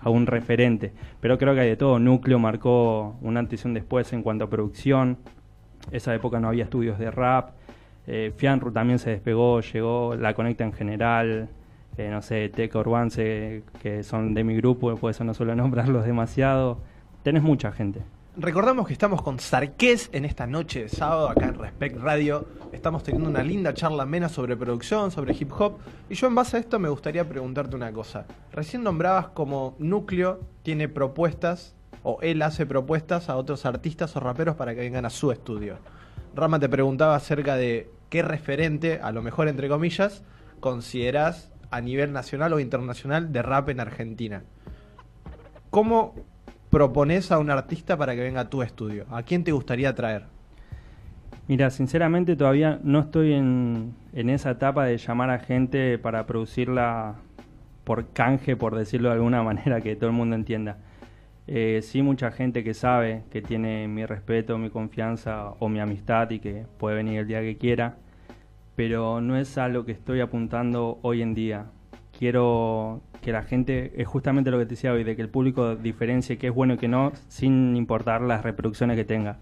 a 0.00 0.10
un 0.10 0.26
referente. 0.26 0.92
Pero 1.20 1.38
creo 1.38 1.54
que 1.54 1.60
hay 1.60 1.68
de 1.68 1.76
todo. 1.76 1.98
Núcleo 1.98 2.38
marcó 2.38 3.16
un 3.22 3.36
antes 3.36 3.64
y 3.64 3.68
un 3.68 3.74
después 3.74 4.12
en 4.12 4.22
cuanto 4.22 4.44
a 4.44 4.50
producción. 4.50 5.18
Esa 5.90 6.14
época 6.14 6.40
no 6.40 6.48
había 6.48 6.64
estudios 6.64 6.98
de 6.98 7.10
rap. 7.10 7.50
Eh, 8.06 8.32
Fianru 8.36 8.72
también 8.72 8.98
se 8.98 9.10
despegó, 9.10 9.60
llegó, 9.60 10.16
la 10.16 10.34
conecta 10.34 10.64
en 10.64 10.72
general. 10.72 11.48
eh, 11.98 12.08
no 12.10 12.22
sé, 12.22 12.48
Teca 12.48 12.78
Urbance, 12.78 13.62
que 13.80 14.02
son 14.02 14.34
de 14.34 14.44
mi 14.44 14.56
grupo, 14.56 14.94
por 14.96 15.10
eso 15.10 15.24
no 15.24 15.34
suelo 15.34 15.54
nombrarlos 15.56 16.04
demasiado. 16.04 16.80
Tenés 17.22 17.42
mucha 17.42 17.72
gente. 17.72 18.00
Recordamos 18.36 18.86
que 18.86 18.94
estamos 18.94 19.20
con 19.20 19.38
Sarqués 19.38 20.08
en 20.12 20.24
esta 20.24 20.46
noche 20.46 20.84
de 20.84 20.88
sábado 20.88 21.28
acá 21.28 21.44
en 21.44 21.58
Respect 21.58 21.98
Radio. 21.98 22.46
Estamos 22.72 23.02
teniendo 23.02 23.28
una 23.28 23.42
linda 23.42 23.74
charla 23.74 24.04
amena 24.04 24.30
sobre 24.30 24.56
producción, 24.56 25.10
sobre 25.10 25.36
hip 25.38 25.52
hop. 25.52 25.74
Y 26.08 26.14
yo 26.14 26.28
en 26.28 26.34
base 26.34 26.56
a 26.56 26.60
esto 26.60 26.78
me 26.78 26.88
gustaría 26.88 27.28
preguntarte 27.28 27.76
una 27.76 27.92
cosa. 27.92 28.24
Recién 28.50 28.84
nombrabas 28.84 29.28
como 29.28 29.76
Núcleo 29.78 30.40
tiene 30.62 30.88
propuestas, 30.88 31.74
o 32.04 32.20
él 32.22 32.40
hace 32.40 32.64
propuestas 32.64 33.28
a 33.28 33.36
otros 33.36 33.66
artistas 33.66 34.16
o 34.16 34.20
raperos 34.20 34.56
para 34.56 34.74
que 34.74 34.80
vengan 34.80 35.04
a 35.04 35.10
su 35.10 35.30
estudio. 35.30 35.76
Rama 36.34 36.58
te 36.58 36.70
preguntaba 36.70 37.14
acerca 37.14 37.56
de 37.56 37.90
qué 38.08 38.22
referente, 38.22 38.98
a 39.02 39.12
lo 39.12 39.20
mejor 39.20 39.46
entre 39.46 39.68
comillas, 39.68 40.24
considerás 40.58 41.50
a 41.70 41.82
nivel 41.82 42.14
nacional 42.14 42.54
o 42.54 42.60
internacional 42.60 43.30
de 43.30 43.42
rap 43.42 43.68
en 43.68 43.80
Argentina. 43.80 44.42
¿Cómo 45.68 46.14
propones 46.72 47.30
a 47.30 47.38
un 47.38 47.50
artista 47.50 47.98
para 47.98 48.14
que 48.14 48.22
venga 48.22 48.40
a 48.40 48.48
tu 48.48 48.62
estudio? 48.62 49.04
¿A 49.10 49.22
quién 49.22 49.44
te 49.44 49.52
gustaría 49.52 49.94
traer? 49.94 50.24
Mira, 51.46 51.68
sinceramente 51.68 52.34
todavía 52.34 52.80
no 52.82 53.00
estoy 53.00 53.34
en, 53.34 53.94
en 54.14 54.30
esa 54.30 54.52
etapa 54.52 54.86
de 54.86 54.96
llamar 54.96 55.28
a 55.28 55.38
gente 55.38 55.98
para 55.98 56.24
producirla 56.24 57.16
por 57.84 58.08
canje, 58.14 58.56
por 58.56 58.74
decirlo 58.74 59.10
de 59.10 59.16
alguna 59.16 59.42
manera, 59.50 59.82
que 59.82 59.96
todo 59.96 60.08
el 60.08 60.16
mundo 60.16 60.34
entienda. 60.34 60.78
Eh, 61.46 61.80
sí, 61.82 62.00
mucha 62.00 62.30
gente 62.30 62.64
que 62.64 62.72
sabe 62.72 63.24
que 63.30 63.42
tiene 63.42 63.86
mi 63.86 64.06
respeto, 64.06 64.56
mi 64.56 64.70
confianza 64.70 65.50
o 65.58 65.68
mi 65.68 65.78
amistad 65.78 66.30
y 66.30 66.38
que 66.38 66.64
puede 66.78 66.96
venir 66.96 67.18
el 67.18 67.26
día 67.26 67.42
que 67.42 67.58
quiera, 67.58 67.96
pero 68.76 69.20
no 69.20 69.36
es 69.36 69.58
a 69.58 69.68
lo 69.68 69.84
que 69.84 69.92
estoy 69.92 70.20
apuntando 70.20 71.00
hoy 71.02 71.20
en 71.20 71.34
día. 71.34 71.66
Quiero 72.18 73.02
que 73.22 73.32
la 73.32 73.42
gente, 73.42 73.92
es 73.96 74.06
justamente 74.06 74.50
lo 74.50 74.58
que 74.58 74.66
te 74.66 74.70
decía 74.70 74.92
hoy, 74.92 75.04
de 75.04 75.16
que 75.16 75.22
el 75.22 75.28
público 75.28 75.76
diferencie 75.76 76.36
qué 76.36 76.48
es 76.48 76.54
bueno 76.54 76.74
y 76.74 76.76
qué 76.76 76.88
no, 76.88 77.12
sin 77.28 77.76
importar 77.76 78.20
las 78.20 78.42
reproducciones 78.42 78.96
que 78.96 79.04
tenga. 79.04 79.38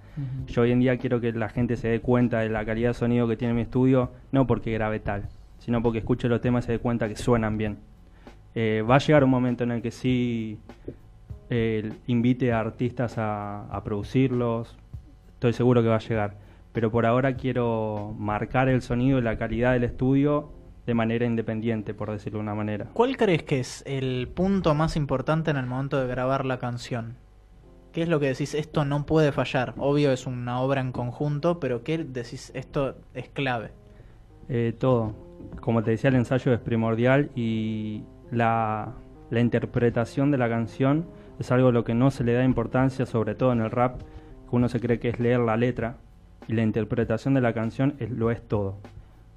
Yo 0.46 0.62
hoy 0.62 0.70
en 0.70 0.80
día 0.80 0.98
quiero 0.98 1.20
que 1.20 1.32
la 1.32 1.48
gente 1.48 1.76
se 1.76 1.88
dé 1.88 2.00
cuenta 2.00 2.40
de 2.40 2.50
la 2.50 2.64
calidad 2.64 2.90
de 2.90 2.94
sonido 2.94 3.26
que 3.26 3.36
tiene 3.36 3.54
mi 3.54 3.62
estudio, 3.62 4.12
no 4.32 4.46
porque 4.46 4.70
grabe 4.72 5.00
tal, 5.00 5.28
sino 5.58 5.82
porque 5.82 5.98
escuche 5.98 6.28
los 6.28 6.42
temas 6.42 6.64
y 6.64 6.66
se 6.66 6.72
dé 6.72 6.78
cuenta 6.78 7.08
que 7.08 7.16
suenan 7.16 7.56
bien. 7.56 7.78
Eh, 8.54 8.84
va 8.88 8.96
a 8.96 8.98
llegar 8.98 9.24
un 9.24 9.30
momento 9.30 9.64
en 9.64 9.70
el 9.72 9.82
que 9.82 9.90
sí 9.90 10.58
eh, 11.48 11.90
invite 12.06 12.52
a 12.52 12.60
artistas 12.60 13.16
a, 13.16 13.64
a 13.64 13.82
producirlos, 13.82 14.76
estoy 15.32 15.54
seguro 15.54 15.82
que 15.82 15.88
va 15.88 15.96
a 15.96 16.00
llegar. 16.00 16.36
Pero 16.72 16.90
por 16.90 17.06
ahora 17.06 17.34
quiero 17.34 18.14
marcar 18.18 18.68
el 18.68 18.82
sonido 18.82 19.18
y 19.18 19.22
la 19.22 19.38
calidad 19.38 19.72
del 19.72 19.84
estudio 19.84 20.52
de 20.86 20.94
manera 20.94 21.26
independiente, 21.26 21.94
por 21.94 22.10
decirlo 22.10 22.38
de 22.38 22.42
una 22.42 22.54
manera. 22.54 22.86
¿Cuál 22.92 23.16
crees 23.16 23.42
que 23.42 23.60
es 23.60 23.82
el 23.86 24.28
punto 24.28 24.74
más 24.74 24.96
importante 24.96 25.50
en 25.50 25.56
el 25.56 25.66
momento 25.66 26.00
de 26.00 26.06
grabar 26.06 26.46
la 26.46 26.58
canción? 26.58 27.16
¿Qué 27.92 28.02
es 28.02 28.08
lo 28.08 28.20
que 28.20 28.26
decís, 28.26 28.54
esto 28.54 28.84
no 28.84 29.04
puede 29.04 29.32
fallar? 29.32 29.74
Obvio 29.76 30.12
es 30.12 30.26
una 30.26 30.60
obra 30.60 30.80
en 30.80 30.92
conjunto, 30.92 31.58
pero 31.58 31.82
¿qué 31.82 31.98
decís, 31.98 32.52
esto 32.54 32.96
es 33.14 33.28
clave? 33.28 33.72
Eh, 34.48 34.74
todo. 34.78 35.14
Como 35.60 35.82
te 35.82 35.92
decía, 35.92 36.10
el 36.10 36.16
ensayo 36.16 36.52
es 36.52 36.60
primordial 36.60 37.30
y 37.34 38.04
la, 38.30 38.92
la 39.30 39.40
interpretación 39.40 40.30
de 40.30 40.38
la 40.38 40.48
canción 40.48 41.06
es 41.40 41.50
algo 41.50 41.68
a 41.68 41.72
lo 41.72 41.82
que 41.84 41.94
no 41.94 42.10
se 42.10 42.22
le 42.22 42.34
da 42.34 42.44
importancia, 42.44 43.06
sobre 43.06 43.34
todo 43.34 43.52
en 43.52 43.60
el 43.60 43.70
rap, 43.70 44.00
que 44.00 44.56
uno 44.56 44.68
se 44.68 44.78
cree 44.78 45.00
que 45.00 45.08
es 45.08 45.18
leer 45.18 45.40
la 45.40 45.56
letra 45.56 45.96
y 46.46 46.52
la 46.52 46.62
interpretación 46.62 47.34
de 47.34 47.40
la 47.40 47.52
canción 47.52 47.96
es, 47.98 48.10
lo 48.10 48.30
es 48.30 48.46
todo. 48.46 48.76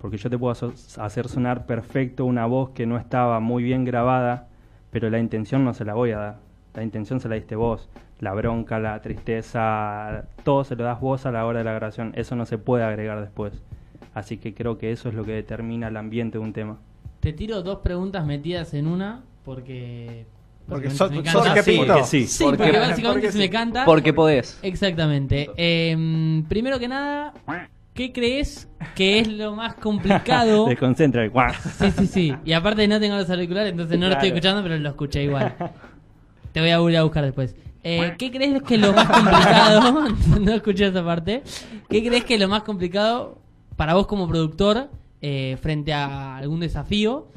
Porque 0.04 0.18
yo 0.18 0.30
te 0.30 0.38
puedo 0.38 0.52
hacer 0.52 1.30
sonar 1.30 1.66
perfecto 1.66 2.26
una 2.26 2.46
voz 2.46 2.72
que 2.72 2.86
no 2.86 2.98
estaba 2.98 3.40
muy 3.40 3.64
bien 3.64 3.86
grabada, 3.86 4.50
pero 4.92 5.10
la 5.10 5.18
intención 5.18 5.64
no 5.64 5.74
se 5.74 5.86
la 5.86 5.94
voy 5.94 6.12
a 6.12 6.18
dar. 6.18 6.40
La 6.74 6.84
intención 6.84 7.22
se 7.22 7.30
la 7.30 7.36
diste 7.36 7.56
vos. 7.56 7.88
La 8.20 8.34
bronca, 8.34 8.80
la 8.80 9.02
tristeza, 9.02 10.26
todo 10.44 10.66
se 10.66 10.76
lo 10.76 10.84
das 10.84 11.00
vos 11.00 11.26
a 11.26 11.32
la 11.32 11.46
hora 11.46 11.60
de 11.60 11.64
la 11.64 11.72
grabación. 11.72 12.12
Eso 12.18 12.36
no 12.36 12.46
se 12.46 12.58
puede 12.58 12.84
agregar 12.84 13.22
después. 13.22 13.54
Así 14.14 14.36
que 14.40 14.54
creo 14.54 14.78
que 14.78 14.92
eso 14.92 15.08
es 15.08 15.16
lo 15.16 15.24
que 15.24 15.32
determina 15.32 15.88
el 15.88 15.96
ambiente 15.96 16.38
de 16.38 16.44
un 16.44 16.52
tema. 16.52 16.80
Te 17.22 17.32
tiro 17.32 17.64
dos 17.64 17.80
preguntas 17.80 18.26
metidas 18.26 18.74
en 18.74 18.88
una 18.88 19.22
porque 19.46 20.26
porque, 20.68 20.90
básicamente 20.90 21.32
so, 21.32 21.44
me 21.46 21.64
sí, 21.64 21.78
Porque 21.78 22.04
sí. 22.04 22.28
Sí, 22.28 22.44
Porque- 22.44 22.58
porque, 22.58 22.78
básicamente 22.78 23.10
porque 23.12 23.32
se 23.32 23.38
me 23.38 23.50
canta. 23.50 23.86
Porque 23.86 24.12
podés. 24.12 24.60
Exactamente. 24.64 25.50
Eh, 25.56 26.44
primero 26.50 26.78
que 26.78 26.90
nada, 26.90 27.34
¿qué 27.94 28.12
crees 28.12 28.68
que 28.96 29.20
es 29.20 29.28
lo 29.28 29.56
más 29.56 29.76
complicado? 29.76 30.66
Desconcentra. 30.70 31.28
¡guau! 31.28 31.54
Sí, 31.80 31.92
sí, 31.92 32.08
sí. 32.08 32.36
Y 32.46 32.54
aparte 32.54 32.88
no 32.88 33.00
tengo 33.00 33.16
los 33.16 33.30
auriculares, 33.30 33.72
entonces 33.72 34.00
no 34.00 34.08
lo 34.08 34.14
estoy 34.14 34.30
escuchando, 34.30 34.64
pero 34.64 34.78
lo 34.78 34.90
escuché 34.90 35.24
igual. 35.24 35.56
Te 36.52 36.60
voy 36.60 36.70
a 36.70 36.80
volver 36.80 36.98
a 36.98 37.04
buscar 37.04 37.24
después. 37.24 37.56
Eh, 37.84 38.16
¿Qué 38.18 38.32
crees 38.32 38.62
que 38.64 38.76
es 38.76 38.82
lo 38.82 38.94
más 38.94 39.10
complicado? 39.10 40.08
no 40.40 40.54
escuché 40.54 40.88
esa 40.88 41.04
parte. 41.04 41.44
¿Qué 41.90 42.06
crees 42.06 42.24
que 42.24 42.36
es 42.36 42.40
lo 42.40 42.48
más 42.48 42.64
complicado 42.64 43.40
para 43.76 43.94
vos 43.94 44.08
como 44.08 44.28
productor 44.28 44.90
eh, 45.22 45.58
frente 45.62 45.94
a 45.94 46.38
algún 46.38 46.60
desafío? 46.60 47.28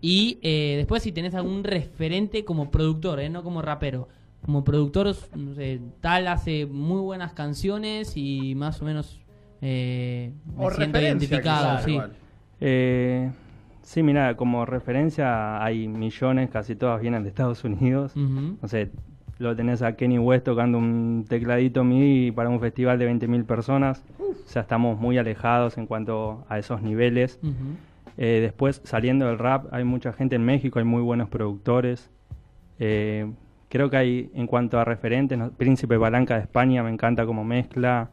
Y 0.00 0.38
eh, 0.42 0.74
después 0.76 1.02
si 1.02 1.10
tenés 1.10 1.34
algún 1.34 1.64
referente 1.64 2.44
como 2.44 2.70
productor, 2.70 3.20
eh, 3.20 3.28
no 3.28 3.42
como 3.42 3.62
rapero. 3.62 4.08
Como 4.44 4.62
productor, 4.62 5.16
no 5.34 5.54
sé, 5.54 5.80
tal 6.00 6.28
hace 6.28 6.66
muy 6.66 7.00
buenas 7.00 7.32
canciones 7.32 8.16
y 8.16 8.54
más 8.54 8.80
o 8.80 8.84
menos 8.84 9.18
eh, 9.62 10.32
me 10.56 10.66
O 10.66 10.70
siento 10.70 11.00
identificado. 11.00 11.78
sí. 11.84 11.98
Eh, 12.60 13.30
sí, 13.82 14.02
mira, 14.02 14.36
como 14.36 14.64
referencia 14.64 15.62
hay 15.62 15.88
millones, 15.88 16.50
casi 16.50 16.74
todas 16.76 17.00
vienen 17.00 17.22
de 17.22 17.28
Estados 17.28 17.64
Unidos. 17.64 18.16
Ujú. 18.16 18.56
No 18.60 18.68
sé, 18.68 18.90
lo 19.38 19.54
tenés 19.54 19.82
a 19.82 19.96
Kenny 19.96 20.18
West 20.18 20.44
tocando 20.44 20.78
un 20.78 21.24
tecladito 21.28 21.84
MIDI 21.84 22.32
para 22.32 22.48
un 22.48 22.60
festival 22.60 22.98
de 22.98 23.10
20.000 23.12 23.44
personas. 23.44 24.02
O 24.18 24.48
sea, 24.48 24.62
estamos 24.62 24.98
muy 24.98 25.18
alejados 25.18 25.76
en 25.76 25.86
cuanto 25.86 26.44
a 26.48 26.58
esos 26.58 26.82
niveles. 26.82 27.38
Eh, 28.16 28.38
después, 28.40 28.80
saliendo 28.84 29.26
del 29.26 29.38
rap, 29.38 29.66
hay 29.72 29.84
mucha 29.84 30.12
gente 30.12 30.36
en 30.36 30.44
México, 30.44 30.78
hay 30.78 30.84
muy 30.86 31.02
buenos 31.02 31.28
productores. 31.28 32.10
Eh, 32.78 33.30
creo 33.68 33.90
que 33.90 33.96
hay, 33.98 34.30
en 34.34 34.46
cuanto 34.46 34.78
a 34.78 34.84
referentes, 34.84 35.36
¿no? 35.36 35.50
Príncipe 35.50 35.98
Palanca 35.98 36.36
de 36.36 36.40
España, 36.42 36.82
me 36.82 36.90
encanta 36.90 37.26
como 37.26 37.44
mezcla. 37.44 38.10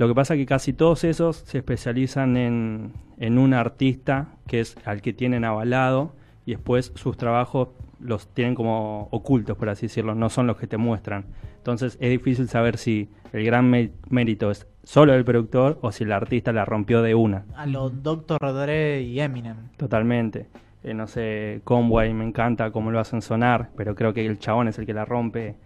Lo 0.00 0.08
que 0.08 0.14
pasa 0.14 0.32
es 0.32 0.38
que 0.40 0.46
casi 0.46 0.72
todos 0.72 1.04
esos 1.04 1.36
se 1.36 1.58
especializan 1.58 2.38
en, 2.38 2.92
en 3.18 3.36
un 3.36 3.52
artista 3.52 4.28
que 4.46 4.60
es 4.60 4.74
al 4.86 5.02
que 5.02 5.12
tienen 5.12 5.44
avalado 5.44 6.14
y 6.46 6.52
después 6.52 6.90
sus 6.94 7.18
trabajos 7.18 7.68
los 8.00 8.26
tienen 8.32 8.54
como 8.54 9.08
ocultos, 9.10 9.58
por 9.58 9.68
así 9.68 9.88
decirlo, 9.88 10.14
no 10.14 10.30
son 10.30 10.46
los 10.46 10.56
que 10.56 10.66
te 10.66 10.78
muestran. 10.78 11.26
Entonces 11.58 11.98
es 12.00 12.08
difícil 12.08 12.48
saber 12.48 12.78
si 12.78 13.10
el 13.34 13.44
gran 13.44 13.70
mé- 13.70 13.90
mérito 14.08 14.50
es 14.50 14.66
solo 14.84 15.12
del 15.12 15.26
productor 15.26 15.78
o 15.82 15.92
si 15.92 16.04
el 16.04 16.12
artista 16.12 16.50
la 16.54 16.64
rompió 16.64 17.02
de 17.02 17.14
una. 17.14 17.44
A 17.54 17.66
los 17.66 18.02
Dr. 18.02 18.38
Dre 18.40 19.02
y 19.02 19.20
Eminem. 19.20 19.56
Totalmente. 19.76 20.46
Eh, 20.82 20.94
no 20.94 21.06
sé, 21.08 21.60
Conway 21.64 22.14
me 22.14 22.24
encanta 22.24 22.70
cómo 22.70 22.90
lo 22.90 23.00
hacen 23.00 23.20
sonar, 23.20 23.68
pero 23.76 23.94
creo 23.94 24.14
que 24.14 24.24
el 24.24 24.38
chabón 24.38 24.66
es 24.68 24.78
el 24.78 24.86
que 24.86 24.94
la 24.94 25.04
rompe. 25.04 25.56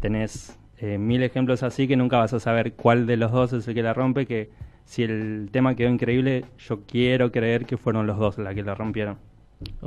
Tenés 0.00 0.57
eh, 0.78 0.98
mil 0.98 1.22
ejemplos 1.22 1.62
así 1.62 1.86
que 1.88 1.96
nunca 1.96 2.18
vas 2.18 2.32
a 2.32 2.40
saber 2.40 2.74
cuál 2.74 3.06
de 3.06 3.16
los 3.16 3.32
dos 3.32 3.52
es 3.52 3.66
el 3.68 3.74
que 3.74 3.82
la 3.82 3.94
rompe, 3.94 4.26
que 4.26 4.50
si 4.84 5.02
el 5.02 5.48
tema 5.52 5.74
quedó 5.74 5.90
increíble, 5.90 6.44
yo 6.58 6.80
quiero 6.86 7.30
creer 7.30 7.66
que 7.66 7.76
fueron 7.76 8.06
los 8.06 8.18
dos 8.18 8.38
la 8.38 8.54
que 8.54 8.62
la 8.62 8.74
rompieron. 8.74 9.18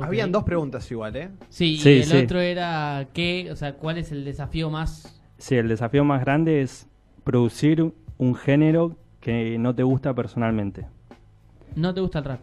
Habían 0.00 0.30
dos 0.32 0.44
preguntas 0.44 0.90
igual, 0.90 1.16
¿eh? 1.16 1.30
Sí, 1.48 1.78
Sí, 1.78 1.90
y 1.90 1.96
el 2.00 2.04
sí. 2.04 2.16
otro 2.18 2.40
era 2.40 3.06
qué, 3.14 3.48
o 3.50 3.56
sea, 3.56 3.74
¿cuál 3.74 3.98
es 3.98 4.12
el 4.12 4.24
desafío 4.24 4.68
más? 4.70 5.18
Sí, 5.38 5.56
el 5.56 5.66
desafío 5.68 6.04
más 6.04 6.20
grande 6.20 6.60
es 6.62 6.86
producir 7.24 7.92
un 8.18 8.34
género 8.34 8.96
que 9.20 9.56
no 9.58 9.74
te 9.74 9.82
gusta 9.82 10.14
personalmente. 10.14 10.86
No 11.74 11.94
te 11.94 12.00
gusta 12.00 12.18
el 12.18 12.24
rap. 12.26 12.40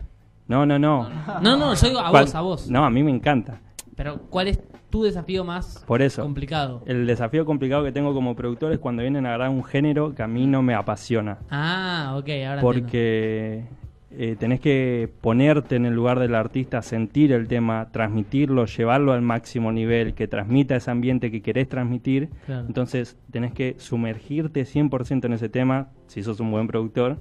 No, 0.47 0.65
no, 0.65 0.79
no. 0.79 1.07
No, 1.41 1.55
no, 1.55 1.75
yo 1.75 1.87
digo 1.87 1.99
a 1.99 2.09
¿Cuál? 2.09 2.25
vos, 2.25 2.35
a 2.35 2.41
vos. 2.41 2.69
No, 2.69 2.83
a 2.83 2.89
mí 2.89 3.03
me 3.03 3.11
encanta. 3.11 3.61
Pero 3.95 4.17
¿cuál 4.29 4.47
es 4.47 4.57
tu 4.89 5.03
desafío 5.03 5.43
más 5.43 5.83
Por 5.87 6.01
eso. 6.01 6.21
complicado? 6.21 6.81
El 6.85 7.05
desafío 7.07 7.45
complicado 7.45 7.83
que 7.83 7.91
tengo 7.91 8.13
como 8.13 8.35
productor 8.35 8.71
es 8.73 8.79
cuando 8.79 9.01
vienen 9.01 9.25
a 9.25 9.29
grabar 9.29 9.49
un 9.49 9.63
género 9.63 10.15
que 10.15 10.23
a 10.23 10.27
mí 10.27 10.47
no 10.47 10.61
me 10.61 10.73
apasiona. 10.73 11.39
Ah, 11.49 12.15
ok, 12.17 12.29
ahora 12.47 12.61
porque 12.61 13.65
eh, 14.11 14.35
tenés 14.39 14.59
que 14.59 15.09
ponerte 15.21 15.75
en 15.75 15.85
el 15.85 15.93
lugar 15.93 16.19
del 16.19 16.33
artista, 16.33 16.81
sentir 16.81 17.31
el 17.31 17.47
tema, 17.47 17.89
transmitirlo, 17.91 18.65
llevarlo 18.65 19.13
al 19.13 19.21
máximo 19.21 19.71
nivel, 19.71 20.15
que 20.15 20.27
transmita 20.27 20.75
ese 20.75 20.89
ambiente 20.89 21.29
que 21.29 21.41
querés 21.41 21.69
transmitir. 21.69 22.29
Claro. 22.45 22.65
Entonces 22.65 23.17
tenés 23.31 23.53
que 23.53 23.75
sumergirte 23.77 24.63
100% 24.63 25.25
en 25.25 25.33
ese 25.33 25.49
tema, 25.49 25.89
si 26.07 26.23
sos 26.23 26.39
un 26.39 26.51
buen 26.51 26.67
productor, 26.67 27.17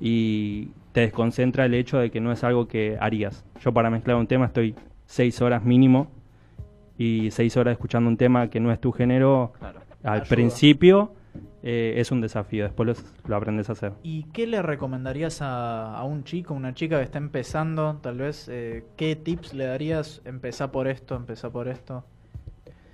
y 0.00 0.68
te 0.92 1.02
desconcentra 1.02 1.66
el 1.66 1.74
hecho 1.74 1.98
de 1.98 2.10
que 2.10 2.20
no 2.20 2.32
es 2.32 2.42
algo 2.42 2.68
que 2.68 2.96
harías. 3.00 3.44
Yo 3.60 3.72
para 3.72 3.90
mezclar 3.90 4.16
un 4.16 4.26
tema 4.26 4.46
estoy 4.46 4.74
seis 5.06 5.42
horas 5.42 5.62
mínimo, 5.62 6.10
y 6.98 7.30
seis 7.30 7.56
horas 7.56 7.72
escuchando 7.72 8.08
un 8.08 8.16
tema 8.16 8.48
que 8.48 8.60
no 8.60 8.70
es 8.72 8.80
tu 8.80 8.92
género, 8.92 9.52
Claro. 9.58 9.80
al 10.02 10.12
Ayuda. 10.20 10.28
principio 10.28 11.12
eh, 11.66 11.94
es 11.96 12.12
un 12.12 12.20
desafío, 12.20 12.64
después 12.64 12.86
los- 12.86 13.04
lo 13.26 13.36
aprendes 13.36 13.70
a 13.70 13.72
hacer. 13.72 13.92
¿Y 14.02 14.24
qué 14.24 14.46
le 14.46 14.60
recomendarías 14.60 15.40
a, 15.40 15.96
a 15.96 16.04
un 16.04 16.22
chico, 16.24 16.52
una 16.52 16.74
chica 16.74 16.98
que 16.98 17.04
está 17.04 17.16
empezando? 17.18 17.96
Tal 18.02 18.18
vez, 18.18 18.48
eh, 18.52 18.84
¿qué 18.98 19.16
tips 19.16 19.54
le 19.54 19.64
darías? 19.64 20.20
Empezá 20.26 20.70
por 20.70 20.86
esto, 20.88 21.16
empezá 21.16 21.48
por 21.50 21.68
esto. 21.68 22.04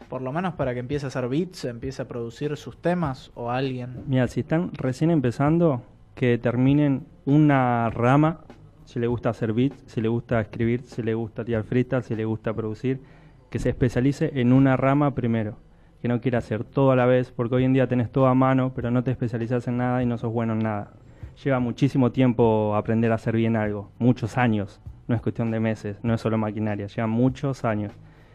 Por 0.08 0.22
lo 0.22 0.32
menos 0.32 0.54
para 0.54 0.72
que 0.72 0.80
empiece 0.80 1.06
a 1.06 1.08
hacer 1.08 1.28
beats, 1.28 1.64
empiece 1.64 2.02
a 2.02 2.08
producir 2.08 2.56
sus 2.56 2.76
temas 2.80 3.30
o 3.34 3.50
alguien. 3.50 4.04
Mira, 4.06 4.26
si 4.28 4.40
están 4.40 4.70
recién 4.74 5.10
empezando, 5.10 5.82
que 6.14 6.26
determinen 6.28 7.06
una 7.26 7.90
rama, 7.90 8.40
si 8.84 8.98
le 8.98 9.06
gusta 9.08 9.30
hacer 9.30 9.52
beats, 9.52 9.82
si 9.86 10.00
le 10.00 10.08
gusta 10.08 10.40
escribir, 10.40 10.82
si 10.82 11.02
le 11.02 11.14
gusta 11.14 11.44
tirar 11.44 11.62
freestyle, 11.64 12.02
si 12.02 12.14
le 12.16 12.24
gusta 12.24 12.52
producir, 12.52 13.00
que 13.50 13.58
se 13.58 13.68
especialice 13.68 14.30
en 14.34 14.52
una 14.52 14.76
rama 14.76 15.14
primero, 15.14 15.56
que 16.00 16.08
no 16.08 16.20
quiera 16.20 16.38
hacer 16.38 16.64
todo 16.64 16.92
a 16.92 16.96
la 16.96 17.06
vez, 17.06 17.30
porque 17.30 17.56
hoy 17.56 17.64
en 17.64 17.72
día 17.72 17.88
tenés 17.88 18.10
todo 18.10 18.26
a 18.26 18.34
mano, 18.34 18.72
pero 18.74 18.90
no 18.90 19.04
te 19.04 19.10
especializas 19.10 19.68
en 19.68 19.76
nada 19.76 20.02
y 20.02 20.06
no 20.06 20.16
sos 20.16 20.32
bueno 20.32 20.54
en 20.54 20.60
nada. 20.60 20.92
Lleva 21.44 21.58
muchísimo 21.58 22.12
tiempo 22.12 22.74
aprender 22.76 23.12
a 23.12 23.16
hacer 23.16 23.36
bien 23.36 23.56
algo, 23.56 23.90
muchos 23.98 24.38
años, 24.38 24.80
no 25.08 25.16
es 25.16 25.22
cuestión 25.22 25.50
de 25.50 25.58
meses, 25.58 25.96
no 26.02 26.14
es 26.14 26.20
solo 26.20 26.38
maquinaria, 26.38 26.86
lleva 26.86 27.08
muchos 27.08 27.64
años. 27.64 27.92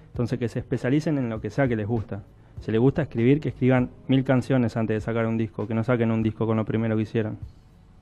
Entonces 0.08 0.38
que 0.38 0.50
se 0.50 0.60
especialicen 0.60 1.18
en 1.18 1.30
lo 1.30 1.40
que 1.40 1.50
sea 1.50 1.68
que 1.68 1.76
les 1.76 1.88
gusta. 1.88 2.24
Si 2.60 2.72
les 2.72 2.80
gusta 2.80 3.02
escribir, 3.02 3.40
que 3.40 3.50
escriban 3.50 3.90
mil 4.08 4.24
canciones 4.24 4.76
antes 4.78 4.96
de 4.96 5.02
sacar 5.02 5.26
un 5.26 5.38
disco, 5.38 5.68
que 5.68 5.74
no 5.74 5.84
saquen 5.84 6.12
un 6.12 6.24
disco 6.24 6.46
con 6.46 6.58
lo 6.58 6.66
primero 6.66 6.96
que 6.96 7.04
hicieron. 7.04 7.38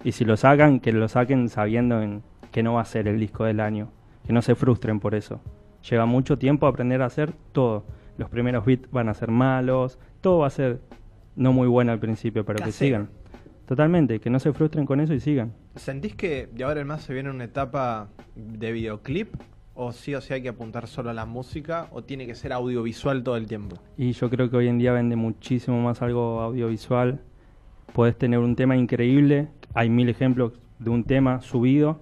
Y 0.03 0.11
si 0.11 0.25
lo 0.25 0.37
sacan, 0.37 0.79
que 0.79 0.91
lo 0.91 1.07
saquen 1.07 1.49
sabiendo 1.49 2.01
en 2.01 2.23
que 2.51 2.63
no 2.63 2.73
va 2.73 2.81
a 2.81 2.85
ser 2.85 3.07
el 3.07 3.19
disco 3.19 3.45
del 3.45 3.59
año. 3.59 3.89
Que 4.25 4.33
no 4.33 4.41
se 4.41 4.55
frustren 4.55 4.99
por 4.99 5.15
eso. 5.15 5.41
Lleva 5.89 6.05
mucho 6.05 6.37
tiempo 6.37 6.67
aprender 6.67 7.01
a 7.01 7.05
hacer 7.05 7.33
todo. 7.51 7.85
Los 8.17 8.29
primeros 8.29 8.65
beats 8.65 8.89
van 8.91 9.09
a 9.09 9.13
ser 9.13 9.31
malos, 9.31 9.99
todo 10.21 10.39
va 10.39 10.47
a 10.47 10.51
ser 10.51 10.79
no 11.35 11.51
muy 11.51 11.67
bueno 11.67 11.91
al 11.91 11.99
principio, 11.99 12.45
pero 12.45 12.63
que 12.63 12.71
sigan. 12.71 13.09
Totalmente, 13.65 14.19
que 14.19 14.29
no 14.29 14.39
se 14.39 14.53
frustren 14.53 14.85
con 14.85 14.99
eso 14.99 15.13
y 15.13 15.19
sigan. 15.19 15.53
¿Sentís 15.75 16.15
que 16.15 16.47
de 16.51 16.63
ahora 16.63 16.81
en 16.81 16.87
más 16.87 17.03
se 17.03 17.13
viene 17.13 17.29
una 17.29 17.45
etapa 17.45 18.09
de 18.35 18.71
videoclip? 18.71 19.35
o 19.75 19.91
sí 19.91 20.13
o 20.13 20.21
sí 20.21 20.33
hay 20.33 20.41
que 20.41 20.49
apuntar 20.49 20.87
solo 20.87 21.09
a 21.09 21.13
la 21.13 21.25
música 21.25 21.87
o 21.91 22.03
tiene 22.03 22.27
que 22.27 22.35
ser 22.35 22.53
audiovisual 22.53 23.23
todo 23.23 23.37
el 23.37 23.47
tiempo? 23.47 23.77
Y 23.97 24.11
yo 24.11 24.29
creo 24.29 24.49
que 24.49 24.57
hoy 24.57 24.67
en 24.67 24.77
día 24.77 24.91
vende 24.91 25.15
muchísimo 25.15 25.81
más 25.81 26.01
algo 26.01 26.41
audiovisual. 26.41 27.21
Puedes 27.93 28.17
tener 28.17 28.39
un 28.39 28.55
tema 28.55 28.75
increíble, 28.75 29.49
hay 29.73 29.89
mil 29.89 30.09
ejemplos 30.09 30.53
de 30.79 30.89
un 30.89 31.03
tema 31.03 31.41
subido 31.41 32.01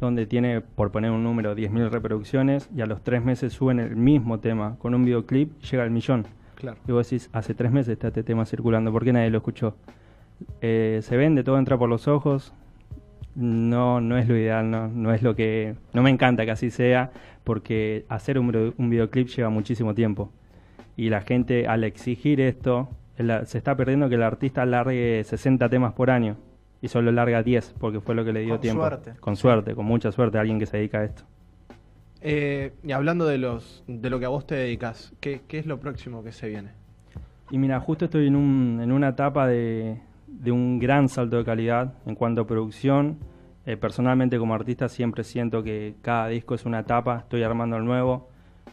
donde 0.00 0.26
tiene, 0.26 0.60
por 0.60 0.90
poner 0.90 1.10
un 1.10 1.22
número, 1.22 1.54
10.000 1.54 1.90
reproducciones 1.90 2.68
y 2.74 2.80
a 2.80 2.86
los 2.86 3.02
tres 3.02 3.24
meses 3.24 3.52
suben 3.52 3.80
el 3.80 3.96
mismo 3.96 4.40
tema 4.40 4.76
con 4.78 4.94
un 4.94 5.04
videoclip 5.04 5.52
y 5.62 5.66
llega 5.66 5.82
al 5.82 5.90
millón. 5.90 6.26
Claro. 6.54 6.78
Y 6.86 6.92
vos 6.92 7.08
decís, 7.08 7.30
hace 7.32 7.54
tres 7.54 7.70
meses 7.72 7.92
está 7.92 8.08
este 8.08 8.22
tema 8.22 8.44
circulando, 8.44 8.92
¿por 8.92 9.04
qué 9.04 9.12
nadie 9.12 9.30
lo 9.30 9.38
escuchó? 9.38 9.76
Eh, 10.60 11.00
se 11.02 11.16
vende, 11.16 11.44
todo 11.44 11.58
entra 11.58 11.78
por 11.78 11.88
los 11.88 12.08
ojos, 12.08 12.52
no, 13.34 14.00
no 14.00 14.18
es 14.18 14.28
lo 14.28 14.36
ideal, 14.36 14.70
no, 14.70 14.88
no 14.88 15.12
es 15.12 15.22
lo 15.22 15.36
que, 15.36 15.76
no 15.92 16.02
me 16.02 16.10
encanta 16.10 16.44
que 16.44 16.50
así 16.50 16.70
sea, 16.70 17.12
porque 17.44 18.04
hacer 18.08 18.38
un, 18.38 18.74
un 18.76 18.90
videoclip 18.90 19.28
lleva 19.28 19.50
muchísimo 19.50 19.94
tiempo. 19.94 20.32
Y 20.96 21.10
la 21.10 21.20
gente 21.20 21.68
al 21.68 21.84
exigir 21.84 22.40
esto, 22.40 22.88
se 23.16 23.58
está 23.58 23.76
perdiendo 23.76 24.08
que 24.08 24.16
el 24.16 24.22
artista 24.22 24.66
largue 24.66 25.22
60 25.24 25.68
temas 25.68 25.92
por 25.92 26.10
año 26.10 26.36
y 26.80 26.88
solo 26.88 27.10
larga 27.12 27.42
10 27.42 27.74
porque 27.78 28.00
fue 28.00 28.14
lo 28.14 28.24
que 28.24 28.32
le 28.32 28.40
dio 28.40 28.54
Con 28.54 28.60
tiempo. 28.60 28.82
suerte. 28.82 29.12
Con 29.20 29.36
suerte, 29.36 29.74
con 29.74 29.86
mucha 29.86 30.12
suerte 30.12 30.38
a 30.38 30.42
alguien 30.42 30.58
que 30.58 30.66
se 30.66 30.76
dedica 30.76 30.98
a 30.98 31.04
esto. 31.04 31.22
Eh, 32.20 32.72
y 32.82 32.92
hablando 32.92 33.26
de 33.26 33.38
los 33.38 33.84
de 33.86 34.10
lo 34.10 34.18
que 34.18 34.24
a 34.24 34.28
vos 34.28 34.46
te 34.46 34.54
dedicas, 34.56 35.12
¿qué, 35.20 35.42
qué 35.46 35.58
es 35.58 35.66
lo 35.66 35.78
próximo 35.78 36.24
que 36.24 36.32
se 36.32 36.48
viene? 36.48 36.70
Y 37.50 37.58
mira, 37.58 37.78
justo 37.80 38.06
estoy 38.06 38.26
en, 38.26 38.36
un, 38.36 38.80
en 38.82 38.92
una 38.92 39.08
etapa 39.10 39.46
de, 39.46 40.00
de 40.26 40.52
un 40.52 40.78
gran 40.78 41.08
salto 41.08 41.36
de 41.36 41.44
calidad 41.44 41.94
en 42.06 42.14
cuanto 42.14 42.42
a 42.42 42.46
producción. 42.46 43.18
Eh, 43.66 43.76
personalmente 43.76 44.38
como 44.38 44.54
artista 44.54 44.88
siempre 44.88 45.24
siento 45.24 45.62
que 45.62 45.94
cada 46.02 46.28
disco 46.28 46.54
es 46.54 46.64
una 46.64 46.80
etapa, 46.80 47.18
estoy 47.18 47.42
armando 47.42 47.76
el 47.76 47.84
nuevo. 47.84 48.28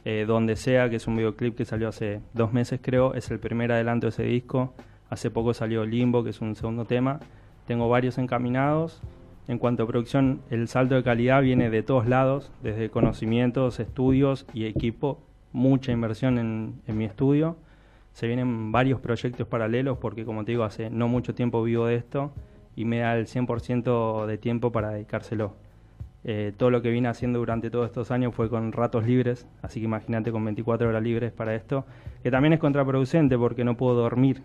Eh, 0.08 0.26
donde 0.28 0.56
sea, 0.56 0.88
que 0.88 0.98
es 0.98 1.08
un 1.08 1.16
videoclip 1.16 1.56
que 1.56 1.66
salió 1.66 1.88
hace 1.88 2.22
dos 2.34 2.54
meses 2.54 2.80
creo, 2.80 3.16
es 3.16 3.32
el 3.32 3.40
primer 3.40 3.72
adelanto 3.72 4.06
de 4.06 4.10
ese 4.10 4.24
disco. 4.24 4.76
Hace 5.10 5.32
poco 5.32 5.54
salió 5.54 5.84
Limbo, 5.84 6.24
que 6.24 6.30
es 6.30 6.42
un 6.42 6.56
segundo 6.56 6.86
tema. 6.86 7.20
Tengo 7.66 7.90
varios 7.90 8.18
encaminados. 8.18 9.02
En 9.48 9.60
cuanto 9.60 9.84
a 9.84 9.88
producción, 9.88 10.42
el 10.50 10.68
salto 10.68 10.96
de 10.96 11.04
calidad 11.04 11.42
viene 11.42 11.70
de 11.70 11.84
todos 11.84 12.08
lados, 12.08 12.52
desde 12.64 12.90
conocimientos, 12.90 13.80
estudios 13.80 14.46
y 14.54 14.66
equipo. 14.66 15.20
Mucha 15.52 15.92
inversión 15.92 16.38
en, 16.38 16.98
mi 16.98 17.06
estudio. 17.06 17.56
Se 18.14 18.28
vienen 18.28 18.72
varios 18.72 19.00
proyectos 19.00 19.48
paralelos 19.48 19.98
porque, 19.98 20.26
como 20.26 20.46
te 20.46 20.52
digo, 20.54 20.64
hace 20.64 20.90
no 20.90 21.08
mucho 21.08 21.36
tiempo 21.36 21.64
vivo 21.64 21.86
de 21.86 21.96
esto 21.96 22.32
y 22.76 22.86
me 22.86 23.00
da 23.00 23.18
el 23.18 23.28
100% 23.28 24.26
de 24.26 24.38
tiempo 24.38 24.72
para 24.72 24.90
dedicárselo. 24.90 25.54
Eh, 26.24 26.54
todo 26.58 26.72
lo 26.72 26.82
que 26.82 26.90
vine 26.90 27.08
haciendo 27.08 27.38
durante 27.38 27.70
todos 27.70 27.86
estos 27.86 28.10
años 28.10 28.34
fue 28.34 28.50
con 28.50 28.72
ratos 28.72 29.06
libres, 29.06 29.48
así 29.62 29.80
que 29.80 29.86
imagínate 29.86 30.32
con 30.32 30.44
24 30.44 30.90
horas 30.90 31.04
libres 31.04 31.32
para 31.32 31.54
esto, 31.54 31.86
que 32.24 32.32
también 32.32 32.54
es 32.54 32.60
contraproducente 32.60 33.38
porque 33.38 33.64
no 33.64 33.78
puedo 33.78 33.96
dormir. 33.96 34.42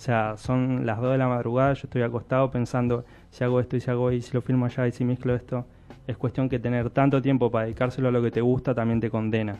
O 0.00 0.02
sea, 0.02 0.38
son 0.38 0.86
las 0.86 0.98
2 0.98 1.12
de 1.12 1.18
la 1.18 1.28
madrugada, 1.28 1.74
yo 1.74 1.82
estoy 1.84 2.00
acostado 2.00 2.50
pensando 2.50 3.04
si 3.30 3.44
hago 3.44 3.60
esto 3.60 3.76
y 3.76 3.82
si 3.82 3.90
hago 3.90 4.10
y 4.10 4.22
si 4.22 4.32
lo 4.32 4.40
filmo 4.40 4.64
allá 4.64 4.86
y 4.86 4.92
si 4.92 5.04
mezclo 5.04 5.34
esto. 5.34 5.66
Es 6.06 6.16
cuestión 6.16 6.48
que 6.48 6.58
tener 6.58 6.88
tanto 6.88 7.20
tiempo 7.20 7.50
para 7.50 7.66
dedicárselo 7.66 8.08
a 8.08 8.10
lo 8.10 8.22
que 8.22 8.30
te 8.30 8.40
gusta 8.40 8.74
también 8.74 8.98
te 8.98 9.10
condena 9.10 9.58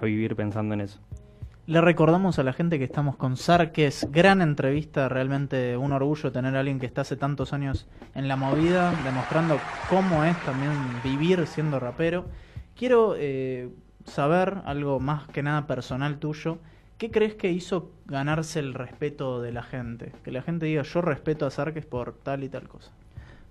a 0.00 0.04
vivir 0.06 0.34
pensando 0.34 0.72
en 0.72 0.80
eso. 0.80 0.98
Le 1.66 1.82
recordamos 1.82 2.38
a 2.38 2.42
la 2.42 2.54
gente 2.54 2.78
que 2.78 2.86
estamos 2.86 3.16
con 3.16 3.36
Sarques, 3.36 4.08
gran 4.10 4.40
entrevista, 4.40 5.10
realmente 5.10 5.76
un 5.76 5.92
orgullo 5.92 6.32
tener 6.32 6.56
a 6.56 6.60
alguien 6.60 6.80
que 6.80 6.86
está 6.86 7.02
hace 7.02 7.16
tantos 7.16 7.52
años 7.52 7.86
en 8.14 8.28
la 8.28 8.36
movida, 8.36 8.94
demostrando 9.04 9.58
cómo 9.90 10.24
es 10.24 10.42
también 10.46 10.72
vivir 11.04 11.46
siendo 11.46 11.78
rapero. 11.78 12.24
Quiero 12.74 13.14
eh, 13.18 13.68
saber 14.06 14.56
algo 14.64 15.00
más 15.00 15.28
que 15.28 15.42
nada 15.42 15.66
personal 15.66 16.16
tuyo. 16.16 16.60
¿Qué 16.98 17.10
crees 17.10 17.34
que 17.34 17.50
hizo 17.50 17.92
ganarse 18.06 18.58
el 18.58 18.74
respeto 18.74 19.42
de 19.42 19.52
la 19.52 19.62
gente? 19.62 20.12
Que 20.24 20.30
la 20.30 20.42
gente 20.42 20.66
diga, 20.66 20.82
yo 20.82 21.02
respeto 21.02 21.46
a 21.46 21.50
Sarques 21.50 21.84
por 21.84 22.14
tal 22.14 22.44
y 22.44 22.48
tal 22.48 22.68
cosa. 22.68 22.90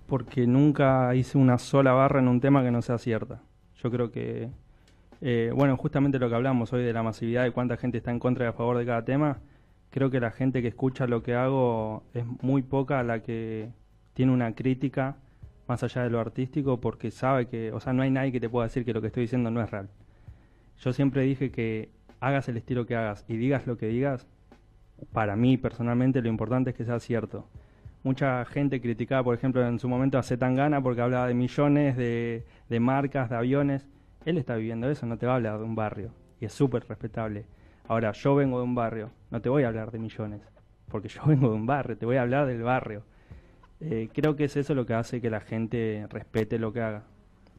Porque 0.06 0.46
nunca 0.46 1.14
hice 1.14 1.38
una 1.38 1.58
sola 1.58 1.92
barra 1.92 2.20
en 2.20 2.28
un 2.28 2.40
tema 2.40 2.62
que 2.62 2.70
no 2.70 2.82
sea 2.82 2.98
cierta. 2.98 3.40
Yo 3.82 3.90
creo 3.90 4.10
que 4.10 4.50
eh, 5.20 5.50
bueno, 5.54 5.76
justamente 5.76 6.18
lo 6.18 6.28
que 6.28 6.34
hablamos 6.34 6.72
hoy 6.72 6.84
de 6.84 6.92
la 6.92 7.02
masividad 7.02 7.46
y 7.46 7.50
cuánta 7.50 7.76
gente 7.76 7.98
está 7.98 8.10
en 8.10 8.18
contra 8.18 8.44
y 8.44 8.48
a 8.48 8.52
favor 8.52 8.76
de 8.76 8.84
cada 8.84 9.04
tema, 9.04 9.38
creo 9.90 10.10
que 10.10 10.20
la 10.20 10.30
gente 10.30 10.62
que 10.62 10.68
escucha 10.68 11.06
lo 11.06 11.22
que 11.22 11.34
hago 11.34 12.04
es 12.14 12.24
muy 12.42 12.62
poca 12.62 13.02
la 13.02 13.22
que 13.22 13.70
tiene 14.14 14.32
una 14.32 14.54
crítica 14.54 15.16
más 15.68 15.82
allá 15.82 16.02
de 16.02 16.10
lo 16.10 16.20
artístico 16.20 16.80
porque 16.80 17.10
sabe 17.10 17.48
que, 17.48 17.72
o 17.72 17.80
sea, 17.80 17.92
no 17.92 18.02
hay 18.02 18.10
nadie 18.10 18.32
que 18.32 18.40
te 18.40 18.48
pueda 18.48 18.66
decir 18.66 18.84
que 18.84 18.92
lo 18.92 19.00
que 19.00 19.08
estoy 19.08 19.22
diciendo 19.22 19.50
no 19.50 19.62
es 19.62 19.70
real. 19.70 19.88
Yo 20.78 20.92
siempre 20.92 21.22
dije 21.22 21.50
que 21.50 21.90
hagas 22.20 22.48
el 22.48 22.56
estilo 22.56 22.86
que 22.86 22.96
hagas 22.96 23.24
y 23.28 23.36
digas 23.36 23.66
lo 23.66 23.76
que 23.76 23.86
digas, 23.86 24.26
para 25.12 25.36
mí 25.36 25.56
personalmente 25.56 26.22
lo 26.22 26.28
importante 26.28 26.70
es 26.70 26.76
que 26.76 26.84
sea 26.84 27.00
cierto. 27.00 27.48
Mucha 28.02 28.44
gente 28.44 28.80
criticaba, 28.80 29.24
por 29.24 29.34
ejemplo, 29.34 29.66
en 29.66 29.78
su 29.78 29.88
momento 29.88 30.18
a 30.18 30.22
Zetangana 30.22 30.80
porque 30.80 31.00
hablaba 31.00 31.26
de 31.26 31.34
millones, 31.34 31.96
de, 31.96 32.44
de 32.68 32.80
marcas, 32.80 33.30
de 33.30 33.36
aviones 33.36 33.88
él 34.26 34.38
está 34.38 34.56
viviendo 34.56 34.90
eso, 34.90 35.06
no 35.06 35.16
te 35.16 35.24
va 35.24 35.32
a 35.32 35.36
hablar 35.36 35.58
de 35.58 35.64
un 35.64 35.76
barrio. 35.76 36.10
Y 36.40 36.44
es 36.44 36.52
súper 36.52 36.84
respetable. 36.86 37.46
Ahora, 37.86 38.10
yo 38.10 38.34
vengo 38.34 38.58
de 38.58 38.64
un 38.64 38.74
barrio, 38.74 39.10
no 39.30 39.40
te 39.40 39.48
voy 39.48 39.62
a 39.62 39.68
hablar 39.68 39.92
de 39.92 40.00
millones, 40.00 40.42
porque 40.88 41.08
yo 41.08 41.22
vengo 41.26 41.48
de 41.48 41.54
un 41.54 41.64
barrio, 41.64 41.96
te 41.96 42.04
voy 42.04 42.16
a 42.16 42.22
hablar 42.22 42.46
del 42.46 42.62
barrio. 42.62 43.04
Eh, 43.80 44.08
creo 44.12 44.34
que 44.34 44.44
es 44.44 44.56
eso 44.56 44.74
lo 44.74 44.84
que 44.84 44.94
hace 44.94 45.20
que 45.20 45.30
la 45.30 45.40
gente 45.40 46.06
respete 46.10 46.58
lo 46.58 46.72
que 46.72 46.80
haga. 46.80 47.04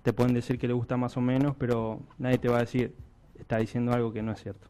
Te 0.04 0.12
pueden 0.12 0.34
decir 0.34 0.60
que 0.60 0.68
le 0.68 0.74
gusta 0.74 0.98
más 0.98 1.16
o 1.16 1.22
menos, 1.22 1.56
pero 1.56 2.02
nadie 2.18 2.38
te 2.38 2.50
va 2.50 2.58
a 2.58 2.62
decir, 2.62 2.94
está 3.40 3.58
diciendo 3.58 3.94
algo 3.94 4.12
que 4.14 4.22
no 4.22 4.32
es 4.32 4.42
cierto. 4.42 4.68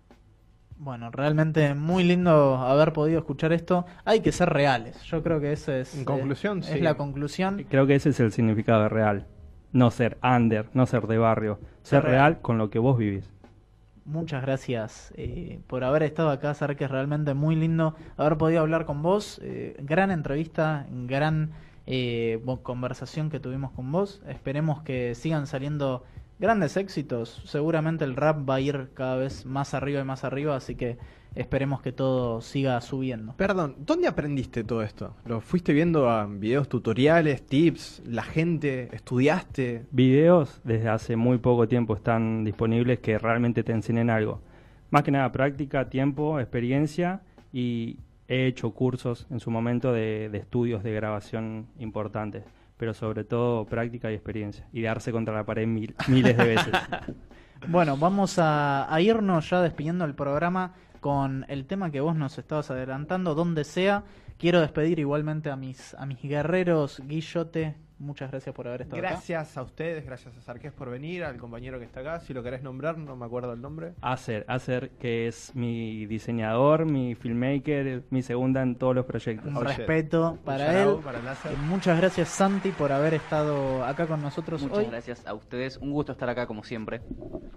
Bueno, 0.80 1.10
realmente 1.10 1.74
muy 1.74 2.04
lindo 2.04 2.58
haber 2.58 2.94
podido 2.94 3.20
escuchar 3.20 3.52
esto. 3.52 3.86
Hay 4.06 4.20
que 4.22 4.32
ser 4.32 4.50
reales. 4.50 5.02
Yo 5.04 5.24
creo 5.24 5.40
que 5.40 5.52
esa 5.52 5.78
es, 5.78 5.96
En 5.96 6.06
conclusión, 6.06 6.60
es, 6.60 6.68
sí. 6.68 6.74
es 6.76 6.82
la 6.82 6.96
conclusión. 6.96 7.66
Creo 7.70 7.88
que 7.88 7.96
ese 7.96 8.10
es 8.10 8.20
el 8.20 8.32
significado 8.32 8.84
de 8.84 8.90
real. 8.90 9.26
No 9.72 9.90
ser 9.90 10.18
under, 10.24 10.70
no 10.74 10.86
ser 10.86 11.08
de 11.08 11.18
barrio. 11.18 11.60
Ser 11.82 12.02
Ser 12.02 12.04
real 12.04 12.34
real. 12.34 12.42
con 12.42 12.58
lo 12.60 12.70
que 12.70 12.78
vos 12.80 12.98
vivís. 12.98 13.30
Muchas 14.06 14.42
gracias 14.42 15.12
eh, 15.18 15.60
por 15.68 15.84
haber 15.84 16.04
estado 16.04 16.30
acá, 16.30 16.54
Ser 16.54 16.78
que 16.78 16.86
es 16.86 16.92
realmente 16.92 17.34
muy 17.34 17.56
lindo 17.56 17.96
haber 18.16 18.38
podido 18.38 18.62
hablar 18.62 18.86
con 18.86 19.02
vos. 19.02 19.42
Eh, 19.44 19.76
gran 19.82 20.12
entrevista, 20.12 20.86
gran 20.90 21.52
eh, 21.88 22.42
conversación 22.64 23.30
que 23.30 23.40
tuvimos 23.40 23.72
con 23.72 23.92
vos. 23.92 24.22
Esperemos 24.28 24.82
que 24.84 25.16
sigan 25.16 25.48
saliendo 25.48 26.04
grandes 26.40 26.78
éxitos. 26.78 27.42
Seguramente 27.46 28.06
el 28.06 28.16
rap 28.16 28.48
va 28.50 28.56
a 28.56 28.62
ir 28.62 28.90
cada 28.94 29.16
vez 29.18 29.46
más 29.46 29.74
arriba 29.74 30.02
y 30.02 30.04
más 30.04 30.24
arriba, 30.24 30.56
así 30.56 30.76
que 30.76 30.98
esperemos 31.36 31.82
que 31.82 31.92
todo 31.92 32.42
siga 32.42 32.80
subiendo. 32.82 33.34
Perdón, 33.38 33.76
¿dónde 33.80 34.08
aprendiste 34.08 34.64
todo 34.64 34.82
esto? 34.82 35.16
¿Lo 35.26 35.42
fuiste 35.42 35.74
viendo 35.74 36.10
a 36.10 36.26
videos 36.26 36.68
tutoriales, 36.68 37.46
tips, 37.46 38.02
la 38.06 38.24
gente, 38.24 38.90
estudiaste? 38.92 39.86
Videos 39.92 40.62
desde 40.64 40.90
hace 40.90 41.16
muy 41.16 41.38
poco 41.38 41.68
tiempo 41.68 41.96
están 41.96 42.44
disponibles 42.44 43.00
que 43.00 43.18
realmente 43.18 43.64
te 43.64 43.72
enseñen 43.72 44.10
algo. 44.10 44.42
Más 44.90 45.04
que 45.04 45.12
nada 45.12 45.32
práctica, 45.32 45.90
tiempo, 45.90 46.40
experiencia 46.40 47.22
y 47.52 48.00
he 48.28 48.48
hecho 48.48 48.72
cursos 48.72 49.28
en 49.30 49.40
su 49.40 49.52
momento 49.52 49.94
de, 49.94 50.30
de 50.30 50.38
estudios 50.38 50.84
de 50.84 50.94
grabación 50.94 51.68
importantes, 51.80 52.44
pero 52.78 52.94
sobre 52.94 53.24
todo 53.24 53.66
práctica 53.66 54.12
y 54.12 54.16
experiencia 54.16 54.68
y 54.72 54.82
darse 54.84 55.12
contra 55.12 55.34
la 55.34 55.46
pared 55.46 55.68
mil- 55.68 55.96
miles 56.08 56.38
de 56.38 56.46
veces. 56.46 56.74
Bueno, 57.68 57.98
vamos 57.98 58.38
a, 58.38 58.94
a 58.94 59.02
irnos 59.02 59.50
ya 59.50 59.62
despidiendo 59.64 60.06
el 60.06 60.14
programa 60.14 60.74
con 61.00 61.44
el 61.50 61.66
tema 61.66 61.90
que 61.90 62.02
vos 62.02 62.16
nos 62.16 62.38
estabas 62.38 62.70
adelantando, 62.70 63.34
donde 63.34 63.64
sea. 63.64 64.04
Quiero 64.38 64.62
despedir 64.62 65.00
igualmente 65.00 65.50
a 65.50 65.56
mis, 65.56 65.96
a 65.96 66.06
mis 66.06 66.22
guerreros 66.22 67.02
Guillote. 67.08 67.76
Muchas 68.00 68.30
gracias 68.30 68.54
por 68.54 68.68
haber 68.68 68.84
estado 68.84 69.00
acá. 69.00 69.10
Gracias 69.10 69.58
a 69.58 69.64
ustedes, 69.64 70.06
gracias 70.06 70.38
a 70.38 70.42
Sarqués 70.42 70.72
por 70.72 70.90
venir, 70.90 71.24
al 71.24 71.38
compañero 71.38 71.80
que 71.80 71.86
está 71.86 72.02
acá. 72.02 72.20
Si 72.20 72.34
lo 72.34 72.44
querés 72.44 72.62
nombrar, 72.62 72.98
no 72.98 73.16
me 73.16 73.26
acuerdo 73.26 73.54
el 73.54 73.62
nombre. 73.62 73.94
Acer, 74.02 74.46
Acer, 74.48 74.92
que 75.00 75.28
es 75.28 75.56
mi 75.56 76.06
diseñador, 76.06 76.86
mi 76.86 77.16
filmmaker, 77.16 78.04
mi 78.12 78.22
segunda 78.22 78.62
en 78.62 78.76
todos 78.76 78.94
los 78.94 79.06
proyectos. 79.06 79.48
Un 79.48 79.58
Oye, 79.58 79.74
respeto 79.76 80.38
para 80.46 80.84
él. 80.84 80.98
para 81.04 81.20
Muchas 81.68 81.98
gracias 81.98 82.30
Santi 82.30 82.70
por 82.70 82.92
haber 82.92 83.16
estado 83.16 83.84
acá 83.84 84.06
con 84.06 84.22
nosotros 84.22 84.62
Muchas 84.62 84.78
hoy. 84.78 84.86
gracias 84.86 85.26
a 85.26 85.34
ustedes. 85.34 85.78
Un 85.78 85.92
gusto 85.92 86.12
estar 86.12 86.30
acá 86.30 86.46
como 86.46 86.64
siempre. 86.64 87.02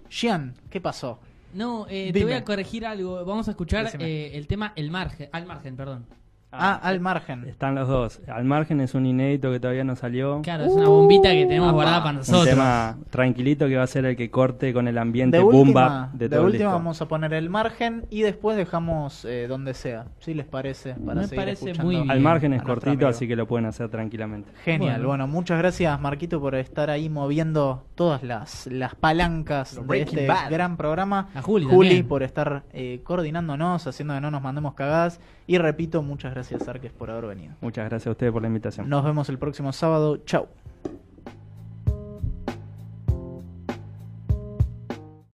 Gian, 0.09 0.55
¿qué 0.69 0.81
pasó? 0.81 1.19
No, 1.53 1.85
eh, 1.89 2.11
te 2.13 2.23
voy 2.23 2.33
a 2.33 2.43
corregir 2.43 2.85
algo. 2.85 3.23
Vamos 3.25 3.47
a 3.47 3.51
escuchar 3.51 3.89
eh, 3.99 4.31
el 4.35 4.47
tema 4.47 4.73
El 4.75 4.89
Margen, 4.89 5.29
Al 5.31 5.45
Margen, 5.45 5.75
perdón. 5.75 6.05
Ah, 6.53 6.75
al 6.83 6.99
margen. 6.99 7.45
Están 7.47 7.75
los 7.75 7.87
dos. 7.87 8.19
Al 8.27 8.43
margen 8.43 8.81
es 8.81 8.93
un 8.93 9.05
inédito 9.05 9.51
que 9.51 9.59
todavía 9.59 9.83
no 9.85 9.95
salió. 9.95 10.41
Claro, 10.41 10.65
es 10.65 10.71
una 10.73 10.89
bombita 10.89 11.29
que 11.31 11.45
tenemos 11.45 11.69
Apa. 11.69 11.73
guardada 11.75 11.99
para 11.99 12.09
Un 12.11 12.17
nosotros. 12.17 12.45
tema 12.49 12.97
tranquilito 13.09 13.67
que 13.67 13.77
va 13.77 13.83
a 13.83 13.87
ser 13.87 14.05
el 14.05 14.15
que 14.17 14.29
corte 14.29 14.73
con 14.73 14.87
el 14.87 14.97
ambiente 14.97 15.37
De 15.37 15.43
boom 15.43 15.55
última, 15.61 16.09
de 16.13 16.27
de 16.27 16.35
todo 16.35 16.47
el 16.47 16.53
última 16.53 16.71
vamos 16.73 17.01
a 17.01 17.07
poner 17.07 17.33
el 17.33 17.49
margen 17.49 18.05
y 18.09 18.21
después 18.23 18.57
dejamos 18.57 19.23
eh, 19.25 19.45
donde 19.47 19.73
sea. 19.73 20.07
Si 20.19 20.33
les 20.33 20.45
parece, 20.45 20.93
para 20.95 21.21
Me 21.21 21.27
seguir 21.27 21.35
parece 21.41 21.65
escuchando 21.69 21.83
muy 21.85 21.95
bien. 21.95 22.11
Al 22.11 22.19
margen 22.19 22.53
es 22.53 22.63
cortito, 22.63 23.07
así 23.07 23.27
que 23.27 23.35
lo 23.35 23.47
pueden 23.47 23.65
hacer 23.65 23.89
tranquilamente. 23.89 24.51
Genial. 24.65 24.95
Bueno. 25.05 25.07
Bueno. 25.07 25.27
muchas 25.27 25.57
gracias 25.57 25.99
Marquito 26.01 26.39
por 26.41 26.55
estar 26.55 26.89
ahí 26.89 27.09
moviendo 27.09 27.85
todas 27.95 28.23
las, 28.23 28.67
las 28.67 28.95
palancas 28.95 29.75
Los 29.75 29.87
de 29.87 30.01
este 30.01 30.27
Bad. 30.27 30.49
gran 30.51 30.75
programa. 30.77 31.29
A 31.35 31.41
Juli 31.41 31.67
también. 31.67 32.07
por 32.07 32.23
estar 32.23 32.63
eh, 32.73 32.99
coordinándonos, 33.03 33.87
haciendo 33.87 34.13
que 34.15 34.21
no 34.21 34.31
nos 34.31 34.41
mandemos 34.41 34.73
cagadas. 34.73 35.19
Y 35.51 35.57
repito, 35.57 36.01
muchas 36.01 36.33
gracias 36.33 36.65
Arques 36.69 36.93
por 36.93 37.11
haber 37.11 37.25
venido. 37.25 37.55
Muchas 37.59 37.89
gracias 37.89 38.07
a 38.07 38.11
ustedes 38.11 38.31
por 38.31 38.41
la 38.41 38.47
invitación. 38.47 38.87
Nos 38.87 39.03
vemos 39.03 39.27
el 39.27 39.37
próximo 39.37 39.73
sábado. 39.73 40.15
Chau. 40.25 40.47